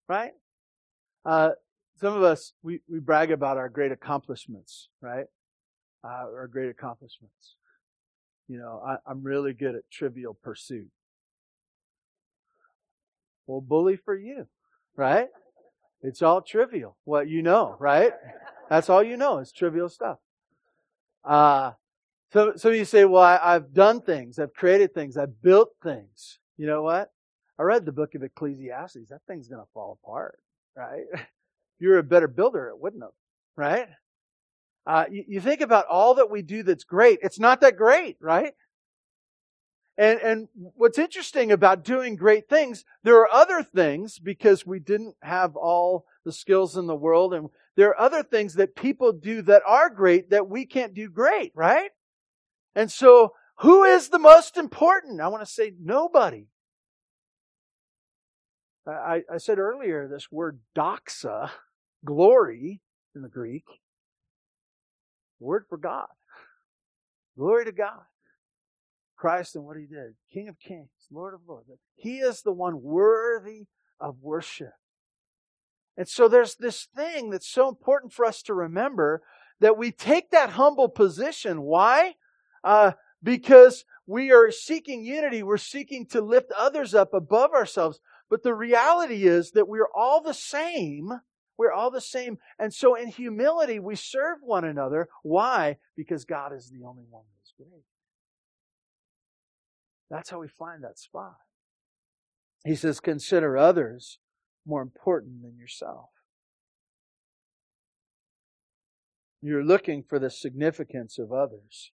[0.08, 0.34] Right?
[1.26, 1.52] Uh,
[2.00, 5.26] some of us, we, we brag about our great accomplishments, right?
[6.04, 7.56] Uh, our great accomplishments.
[8.48, 10.90] You know, I, I'm really good at trivial pursuit.
[13.46, 14.48] Well, bully for you,
[14.96, 15.28] right?
[16.02, 16.98] It's all trivial.
[17.04, 18.14] What you know, right?
[18.70, 20.18] That's all you know is trivial stuff.
[21.24, 21.72] Uh,
[22.34, 26.40] so, so you say, well, I, have done things, I've created things, I've built things.
[26.58, 27.12] You know what?
[27.60, 29.10] I read the book of Ecclesiastes.
[29.10, 30.40] That thing's going to fall apart,
[30.76, 31.04] right?
[31.14, 31.28] if
[31.80, 33.12] you were a better builder, it wouldn't have,
[33.56, 33.88] right?
[34.86, 37.20] Uh, you, you think about all that we do that's great.
[37.22, 38.54] It's not that great, right?
[39.98, 45.16] And, and what's interesting about doing great things, there are other things because we didn't
[45.22, 49.42] have all the skills in the world and there are other things that people do
[49.44, 51.92] that are great that we can't do great, right?
[52.76, 55.22] And so Who is the most important?
[55.22, 56.48] I want to say nobody.
[58.88, 61.52] I, I said earlier this word doxa,
[62.04, 62.82] glory
[63.16, 63.66] in the Greek,
[65.42, 66.08] word for God.
[67.38, 68.02] Glory to God.
[69.18, 70.16] Christ and what he did.
[70.34, 71.70] King of kings, Lord of lords.
[71.96, 73.66] He is the one worthy
[74.00, 74.74] of worship.
[75.98, 79.22] And so there's this thing that's so important for us to remember
[79.60, 81.62] that we take that humble position.
[81.62, 82.16] Why?
[82.64, 85.44] Uh, because we are seeking unity.
[85.44, 88.00] We're seeking to lift others up above ourselves.
[88.30, 91.12] But the reality is that we're all the same.
[91.62, 92.40] We're all the same.
[92.58, 95.10] And so in humility, we serve one another.
[95.22, 95.78] Why?
[95.96, 97.84] Because God is the only one that is great.
[100.10, 101.36] That's how we find that spot.
[102.66, 104.18] He says, consider others
[104.66, 106.10] more important than yourself.
[109.40, 111.92] You're looking for the significance of others.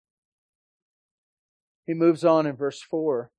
[1.87, 3.31] He moves on in verse 4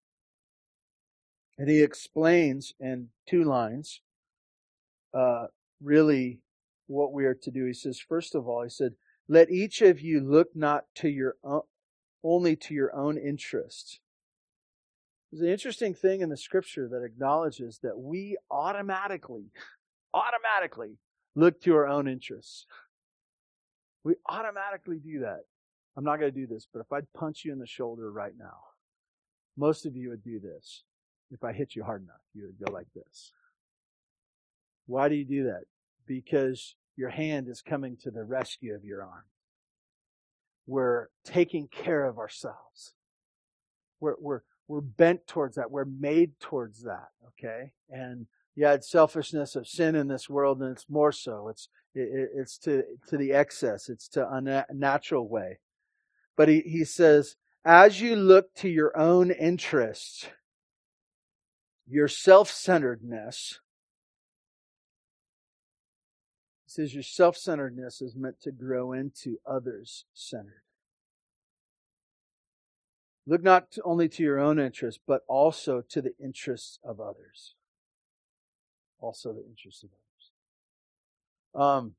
[1.56, 4.00] and he explains in two lines
[5.14, 5.46] uh,
[5.82, 6.40] really
[6.86, 7.66] what we are to do.
[7.66, 8.92] He says, first of all, he said,
[9.28, 11.62] let each of you look not to your own,
[12.22, 14.00] only to your own interests.
[15.30, 19.46] There's an interesting thing in the scripture that acknowledges that we automatically,
[20.14, 20.98] automatically
[21.34, 22.66] look to our own interests.
[24.04, 25.40] We automatically do that.
[25.96, 28.34] I'm not going to do this, but if I'd punch you in the shoulder right
[28.38, 28.58] now,
[29.56, 30.84] most of you would do this.
[31.32, 33.32] If I hit you hard enough, you would go like this.
[34.86, 35.62] Why do you do that?
[36.06, 39.24] Because your hand is coming to the rescue of your arm.
[40.66, 42.94] We're taking care of ourselves.
[44.00, 45.70] We're, we're, we're bent towards that.
[45.70, 47.08] We're made towards that.
[47.28, 47.72] Okay.
[47.90, 48.26] And
[48.56, 51.48] yeah, it's selfishness of sin in this world, and it's more so.
[51.48, 53.88] It's, it, it's to, to the excess.
[53.88, 55.58] It's to a unnatural way.
[56.36, 60.26] But he, he says, as you look to your own interests,
[61.86, 63.60] your self centeredness,
[66.64, 70.62] he says your self centeredness is meant to grow into others centered.
[73.26, 77.54] Look not only to your own interests, but also to the interests of others.
[79.00, 79.90] Also, the interests of
[81.54, 81.66] others.
[81.68, 81.94] Um,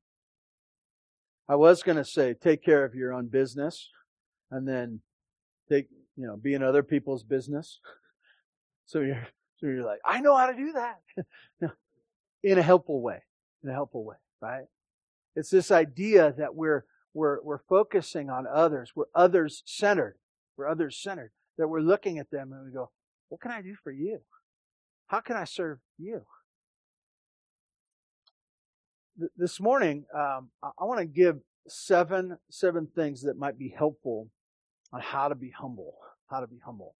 [1.49, 3.89] I was going to say, take care of your own business
[4.51, 5.01] and then
[5.69, 7.79] take, you know, be in other people's business.
[8.89, 11.01] So you're, so you're like, I know how to do that.
[12.41, 13.21] in a helpful way,
[13.61, 14.65] in a helpful way, right?
[15.35, 18.91] It's this idea that we're, we're, we're focusing on others.
[18.95, 20.17] We're others centered.
[20.57, 21.31] We're others centered.
[21.57, 22.91] That we're looking at them and we go,
[23.29, 24.19] what can I do for you?
[25.07, 26.21] How can I serve you?
[29.35, 34.29] This morning, um, I want to give seven seven things that might be helpful
[34.93, 35.95] on how to be humble,
[36.29, 36.95] how to be humble.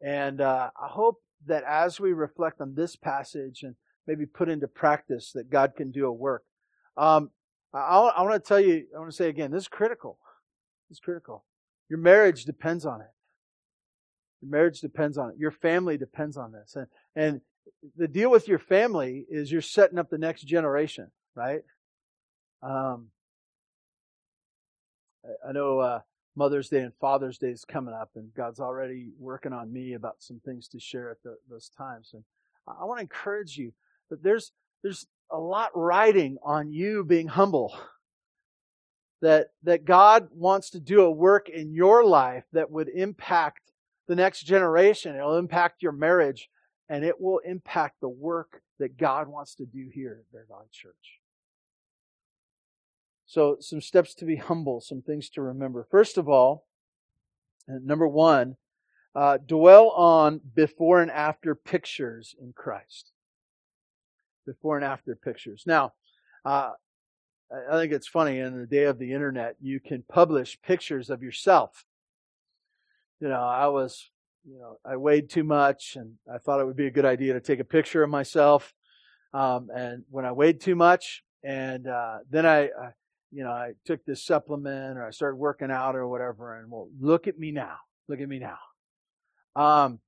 [0.00, 3.74] And uh, I hope that as we reflect on this passage and
[4.06, 6.44] maybe put into practice, that God can do a work.
[6.96, 7.30] Um,
[7.72, 10.18] I, I want to tell you, I want to say again, this is critical.
[10.88, 11.44] This is critical.
[11.88, 13.10] Your marriage depends on it.
[14.42, 15.36] Your marriage depends on it.
[15.38, 16.76] Your family depends on this.
[16.76, 16.86] And,
[17.16, 17.40] and
[17.96, 21.62] the deal with your family is you're setting up the next generation, right?
[22.62, 23.08] Um,
[25.46, 26.00] I know uh,
[26.36, 30.16] Mother's Day and Father's Day is coming up, and God's already working on me about
[30.18, 32.10] some things to share at the, those times.
[32.12, 32.24] And
[32.66, 33.72] I want to encourage you
[34.10, 37.76] that there's there's a lot riding on you being humble.
[39.22, 43.72] That that God wants to do a work in your life that would impact
[44.06, 45.16] the next generation.
[45.16, 46.50] It'll impact your marriage,
[46.88, 50.66] and it will impact the work that God wants to do here at Bear Valley
[50.72, 51.20] Church.
[53.26, 55.86] So, some steps to be humble, some things to remember.
[55.90, 56.66] First of all,
[57.66, 58.56] number one,
[59.14, 63.12] uh, dwell on before and after pictures in Christ.
[64.46, 65.64] Before and after pictures.
[65.66, 65.92] Now,
[66.44, 66.70] uh,
[67.70, 71.22] I think it's funny in the day of the internet, you can publish pictures of
[71.22, 71.84] yourself.
[73.20, 74.10] You know, I was,
[74.44, 77.34] you know, I weighed too much and I thought it would be a good idea
[77.34, 78.74] to take a picture of myself.
[79.32, 82.90] Um, and when I weighed too much, and uh, then I, I
[83.34, 86.88] you know, I took this supplement or I started working out or whatever, and well,
[87.00, 87.76] look at me now.
[88.08, 88.58] Look at me now.
[89.56, 89.98] Um,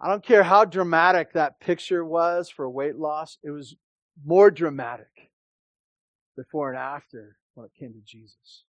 [0.00, 3.76] I don't care how dramatic that picture was for weight loss, it was
[4.24, 5.30] more dramatic
[6.36, 8.64] before and after when it came to Jesus.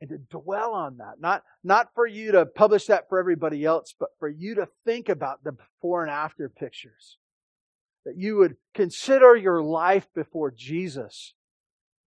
[0.00, 3.94] And to dwell on that, not, not for you to publish that for everybody else,
[3.98, 7.18] but for you to think about the before and after pictures.
[8.06, 11.34] That you would consider your life before Jesus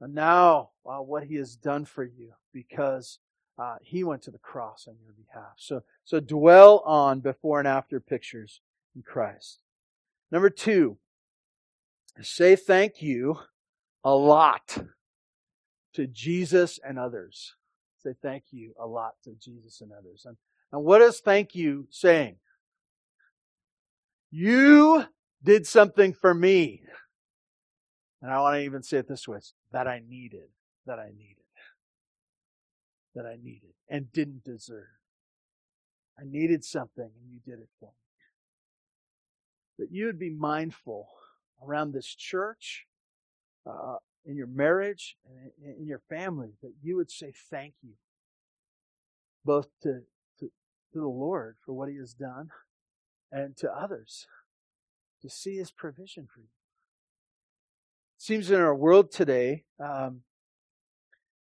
[0.04, 3.20] and now, uh, what he has done for you because
[3.58, 5.54] uh, he went to the cross on your behalf.
[5.58, 8.62] So, so dwell on before and after pictures
[8.96, 9.62] in Christ.
[10.32, 10.98] Number two,
[12.22, 13.38] say thank you
[14.04, 14.78] a lot
[15.94, 17.54] to Jesus and others.
[18.04, 20.26] Say thank you a lot to Jesus and others.
[20.26, 20.36] And,
[20.72, 22.38] and what is thank you saying?
[24.32, 25.06] You
[25.44, 26.82] did something for me.
[28.22, 29.40] And I want to even say it this way
[29.72, 30.48] that I needed,
[30.86, 31.43] that I needed,
[33.16, 34.88] that I needed and didn't deserve.
[36.20, 37.92] I needed something and you did it for me.
[39.80, 41.08] That you would be mindful
[41.66, 42.86] around this church,
[43.66, 43.96] uh,
[44.26, 47.94] in your marriage, and in your family, that you would say thank you,
[49.44, 50.02] both to,
[50.40, 50.46] to,
[50.94, 52.50] to the Lord for what He has done
[53.32, 54.28] and to others
[55.22, 56.48] to see His provision for you.
[58.18, 60.22] It seems in our world today, um,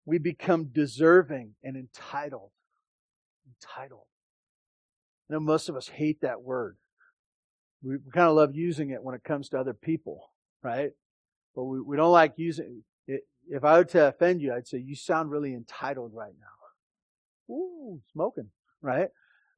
[0.05, 2.51] we become deserving and entitled.
[3.47, 4.05] Entitled.
[5.29, 6.77] I know most of us hate that word.
[7.81, 10.31] We, we kind of love using it when it comes to other people,
[10.61, 10.91] right?
[11.55, 13.23] But we, we don't like using it.
[13.49, 17.53] If I were to offend you, I'd say, you sound really entitled right now.
[17.53, 18.49] Ooh, smoking,
[18.81, 19.09] right?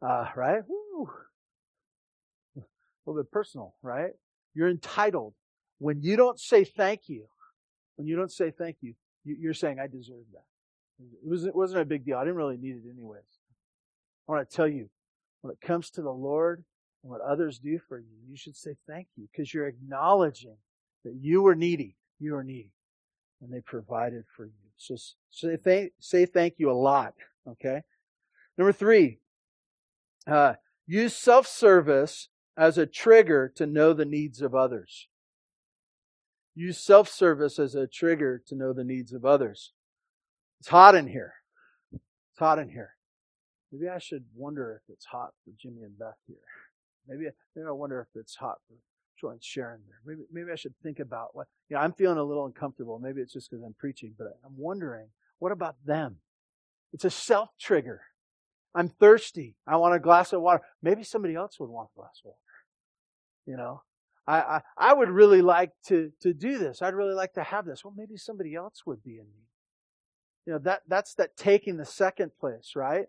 [0.01, 0.61] Uh, right?
[0.69, 1.09] Ooh.
[2.57, 2.61] A
[3.05, 4.11] little bit personal, right?
[4.55, 5.33] You're entitled.
[5.77, 7.25] When you don't say thank you,
[7.95, 8.95] when you don't say thank you,
[9.26, 10.45] you're saying, I deserve that.
[10.99, 12.17] It wasn't, it wasn't a big deal.
[12.17, 13.23] I didn't really need it anyways.
[14.28, 14.89] I want to tell you,
[15.41, 16.63] when it comes to the Lord
[17.03, 20.55] and what others do for you, you should say thank you because you're acknowledging
[21.03, 21.97] that you were needy.
[22.19, 22.71] You were needy.
[23.41, 24.51] And they provided for you.
[24.78, 24.95] So
[25.30, 27.13] say thank, say thank you a lot.
[27.47, 27.82] Okay.
[28.57, 29.19] Number three,
[30.26, 30.53] uh,
[30.88, 35.07] use self-service as a trigger to know the needs of others.
[36.56, 39.74] Use self-service as a trigger to know the needs of others.
[40.60, 41.34] It's hot in here.
[41.93, 42.91] It's hot in here.
[43.72, 46.38] Maybe I should wonder if it's hot for Jimmy and Beth here.
[47.08, 47.26] Maybe,
[47.56, 48.76] maybe I wonder if it's hot for
[49.20, 49.99] Joy and Sharon there.
[50.06, 52.99] Maybe, maybe I should think about what, you know, I'm feeling a little uncomfortable.
[52.99, 55.08] Maybe it's just because I'm preaching, but I'm wondering,
[55.39, 56.18] what about them?
[56.93, 58.01] It's a self trigger.
[58.74, 59.56] I'm thirsty.
[59.68, 60.64] I want a glass of water.
[60.82, 62.39] Maybe somebody else would want a glass of water.
[63.45, 63.84] You know,
[64.28, 66.82] I, I, I would really like to, to do this.
[66.82, 67.84] I'd really like to have this.
[67.84, 69.47] Well, maybe somebody else would be in need.
[70.45, 73.07] You know, that, that's that taking the second place, right?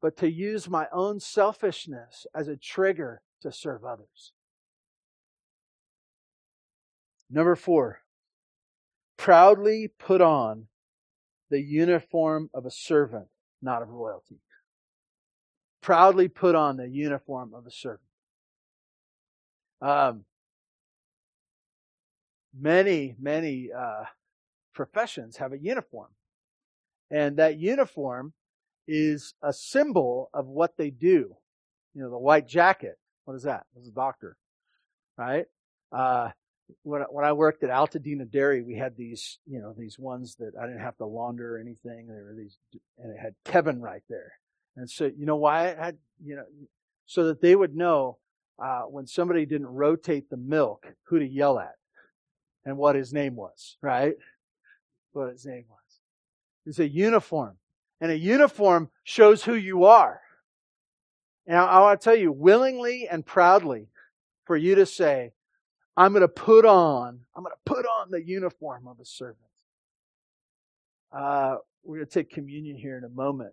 [0.00, 4.32] But to use my own selfishness as a trigger to serve others.
[7.30, 8.00] Number four,
[9.16, 10.66] proudly put on
[11.50, 13.28] the uniform of a servant,
[13.62, 14.40] not of royalty.
[15.80, 18.09] Proudly put on the uniform of a servant.
[19.80, 20.24] Um,
[22.58, 24.04] many, many uh,
[24.74, 26.10] professions have a uniform.
[27.10, 28.32] And that uniform
[28.86, 31.36] is a symbol of what they do.
[31.94, 32.98] You know, the white jacket.
[33.24, 33.64] What is that?
[33.78, 34.36] Is a doctor,
[35.16, 35.46] right?
[35.92, 36.30] Uh,
[36.82, 40.52] when, when I worked at Altadena Dairy, we had these, you know, these ones that
[40.60, 42.06] I didn't have to launder or anything.
[42.06, 42.56] There were these,
[42.98, 44.32] and it had Kevin right there.
[44.76, 46.44] And so, you know why it had, you know,
[47.06, 48.18] so that they would know
[48.60, 51.76] uh, when somebody didn't rotate the milk, who to yell at
[52.64, 54.14] and what his name was, right?
[55.12, 55.78] What his name was.
[56.66, 57.56] It's a uniform.
[58.00, 60.20] And a uniform shows who you are.
[61.46, 63.88] Now, I, want to tell you, willingly and proudly,
[64.44, 65.32] for you to say,
[65.96, 69.38] I'm going to put on, I'm going to put on the uniform of a servant.
[71.12, 73.52] Uh, we're going to take communion here in a moment.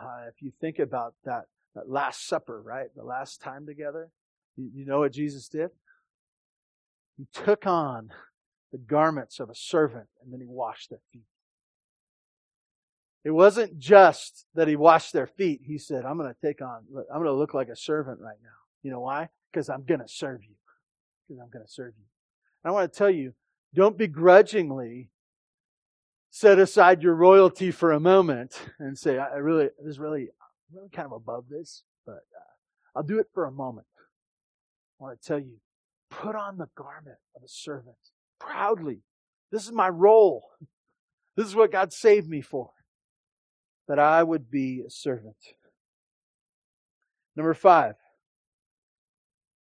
[0.00, 2.86] Uh, if you think about that, that Last Supper, right?
[2.94, 4.08] The last time together,
[4.56, 5.70] you, know what Jesus did?
[7.16, 8.10] He took on
[8.72, 11.22] the garments of a servant and then he washed their feet.
[13.24, 15.60] It wasn't just that he washed their feet.
[15.64, 18.38] He said, I'm going to take on, I'm going to look like a servant right
[18.42, 18.48] now.
[18.82, 19.28] You know why?
[19.52, 20.56] Because I'm going to serve you.
[21.28, 22.04] Because I'm going to serve you.
[22.64, 23.34] And I want to tell you,
[23.74, 25.10] don't begrudgingly
[26.30, 30.76] set aside your royalty for a moment and say, I really, this is really, I'm
[30.76, 33.86] really kind of above this, but uh, I'll do it for a moment.
[35.00, 35.58] I want to tell you,
[36.10, 37.96] put on the garment of a servant
[38.38, 39.00] proudly.
[39.50, 40.44] This is my role.
[41.36, 42.70] This is what God saved me for.
[43.88, 45.36] That I would be a servant.
[47.34, 47.94] Number five,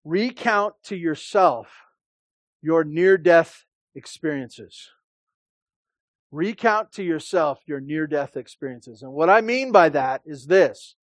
[0.04, 1.68] recount to yourself
[2.62, 3.64] your near death
[3.94, 4.90] experiences.
[6.30, 9.02] Recount to yourself your near death experiences.
[9.02, 10.96] And what I mean by that is this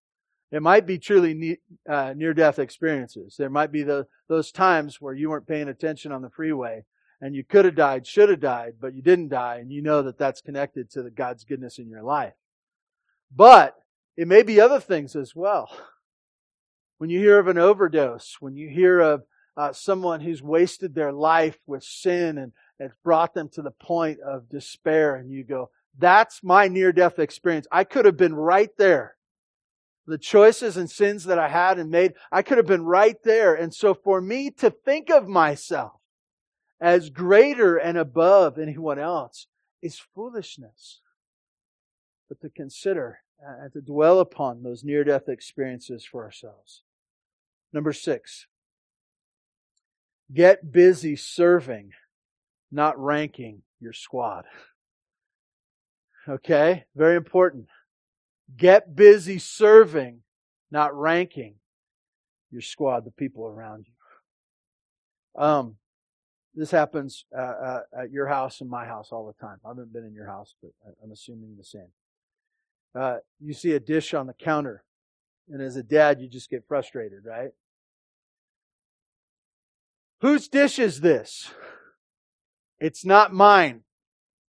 [0.52, 3.36] it might be truly uh, near death experiences.
[3.38, 6.86] There might be the, those times where you weren't paying attention on the freeway
[7.20, 10.04] and you could have died, should have died, but you didn't die, and you know
[10.04, 12.34] that that's connected to the God's goodness in your life.
[13.36, 13.76] But
[14.18, 15.70] It may be other things as well.
[16.98, 19.24] When you hear of an overdose, when you hear of
[19.56, 24.20] uh, someone who's wasted their life with sin and it's brought them to the point
[24.20, 25.70] of despair, and you go,
[26.00, 27.68] that's my near death experience.
[27.72, 29.17] I could have been right there.
[30.08, 33.54] The choices and sins that I had and made, I could have been right there.
[33.54, 36.00] And so for me to think of myself
[36.80, 39.48] as greater and above anyone else
[39.82, 41.02] is foolishness.
[42.30, 46.84] But to consider and to dwell upon those near death experiences for ourselves.
[47.74, 48.48] Number six,
[50.34, 51.92] get busy serving,
[52.72, 54.46] not ranking your squad.
[56.30, 56.84] Okay?
[56.94, 57.68] Very important.
[58.56, 60.22] Get busy serving,
[60.72, 61.56] not ranking
[62.52, 65.42] your squad, the people around you.
[65.42, 65.76] Um,
[66.56, 69.58] this happens uh, uh, at your house and my house all the time.
[69.64, 70.72] I haven't been in your house, but
[71.04, 71.90] I'm assuming the same.
[72.96, 74.84] Uh, you see a dish on the counter,
[75.50, 77.52] and as a dad, you just get frustrated, right?
[80.22, 81.52] Whose dish is this?
[82.80, 83.82] It's not mine.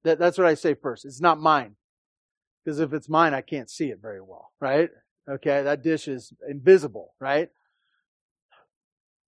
[0.03, 1.07] That, that's what I say first.
[1.07, 1.77] It's not mine.
[2.65, 4.89] Because if it's mine, I can't see it very well, right?
[5.29, 7.51] Okay, that dish is invisible, right?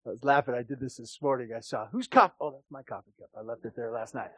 [0.07, 0.55] I was laughing.
[0.55, 1.51] I did this this morning.
[1.57, 2.35] I saw whose coffee?
[2.41, 3.31] Oh, that's my coffee cup.
[3.37, 4.31] I left it there last night.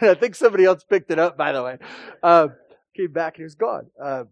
[0.00, 1.78] And I think somebody else picked it up, by the way.
[2.22, 2.48] Uh,
[2.96, 3.86] came back and it was gone.
[4.00, 4.24] Uh,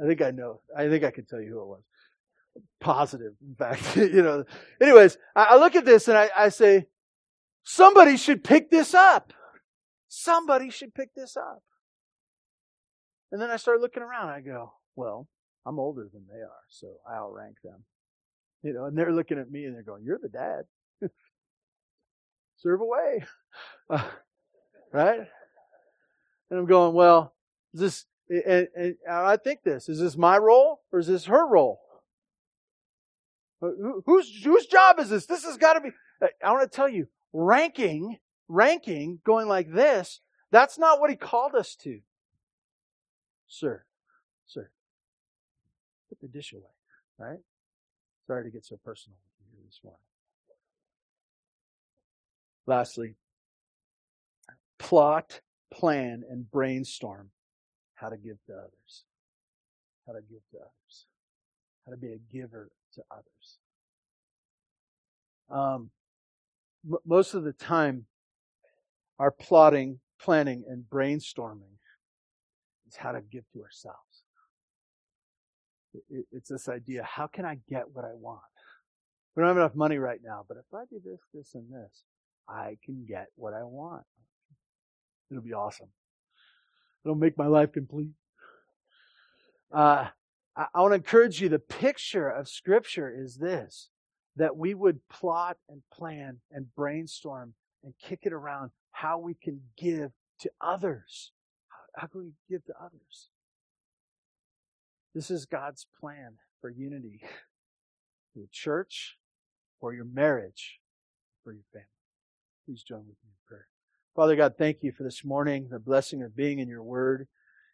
[0.00, 0.60] I think I know.
[0.76, 1.82] I think I can tell you who it was.
[2.80, 3.96] Positive, in fact.
[3.96, 4.44] you know.
[4.80, 6.86] Anyways, I, look at this and I, I say,
[7.62, 9.32] somebody should pick this up.
[10.08, 11.62] Somebody should pick this up.
[13.34, 14.28] And then I start looking around.
[14.28, 15.26] I go, well,
[15.66, 17.82] I'm older than they are, so I outrank them.
[18.62, 20.66] You know, and they're looking at me and they're going, "You're the dad.
[22.58, 23.24] Serve away."
[23.90, 24.06] Uh,
[24.92, 25.18] right?
[26.48, 27.34] And I'm going, "Well,
[27.72, 31.44] is this and, and I think this, is this my role or is this her
[31.44, 31.80] role?
[33.60, 35.26] Whose whose job is this?
[35.26, 35.90] This has got to be
[36.40, 40.20] I want to tell you, ranking, ranking going like this,
[40.52, 41.98] that's not what he called us to.
[43.48, 43.84] Sir,
[44.46, 44.70] sir,
[46.08, 46.62] put the dish away,
[47.18, 47.40] right?
[48.26, 50.00] Sorry to get so personal with you this morning.
[52.66, 53.16] Lastly,
[54.78, 55.40] plot,
[55.72, 57.30] plan, and brainstorm
[57.94, 59.04] how to give to others.
[60.06, 61.06] How to give to others.
[61.86, 63.58] How to be a giver to others.
[65.50, 65.90] Um,
[66.86, 68.06] m- most of the time,
[69.18, 71.78] our plotting, planning, and brainstorming
[72.94, 74.22] is how to give to ourselves.
[76.32, 78.40] It's this idea how can I get what I want?
[79.34, 82.02] We don't have enough money right now, but if I do this, this, and this,
[82.48, 84.04] I can get what I want.
[85.30, 85.88] It'll be awesome.
[87.04, 88.10] It'll make my life complete.
[89.72, 90.08] Uh,
[90.56, 93.88] I, I want to encourage you the picture of Scripture is this
[94.36, 99.60] that we would plot and plan and brainstorm and kick it around how we can
[99.76, 101.30] give to others.
[101.96, 103.28] How, can we give to others?
[105.14, 107.20] This is God's plan for unity
[108.32, 109.16] for your church,
[109.80, 110.80] for your marriage,
[111.42, 111.86] for your family.
[112.66, 113.68] Please join with me in prayer.
[114.16, 117.28] Father God, thank you for this morning, the blessing of being in your word.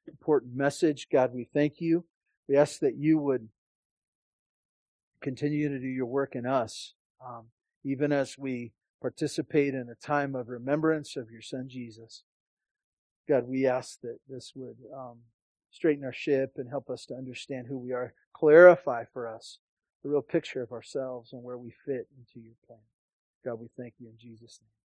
[0.06, 1.06] Important message.
[1.10, 2.04] God, we thank you.
[2.48, 3.48] We ask that you would
[5.22, 6.94] continue to do your work in us,
[7.24, 7.46] um,
[7.84, 12.24] even as we participate in a time of remembrance of your son Jesus.
[13.30, 15.18] God, we ask that this would um,
[15.70, 19.58] straighten our ship and help us to understand who we are, clarify for us
[20.02, 22.80] the real picture of ourselves and where we fit into your plan.
[23.44, 24.79] God, we thank you in Jesus' name.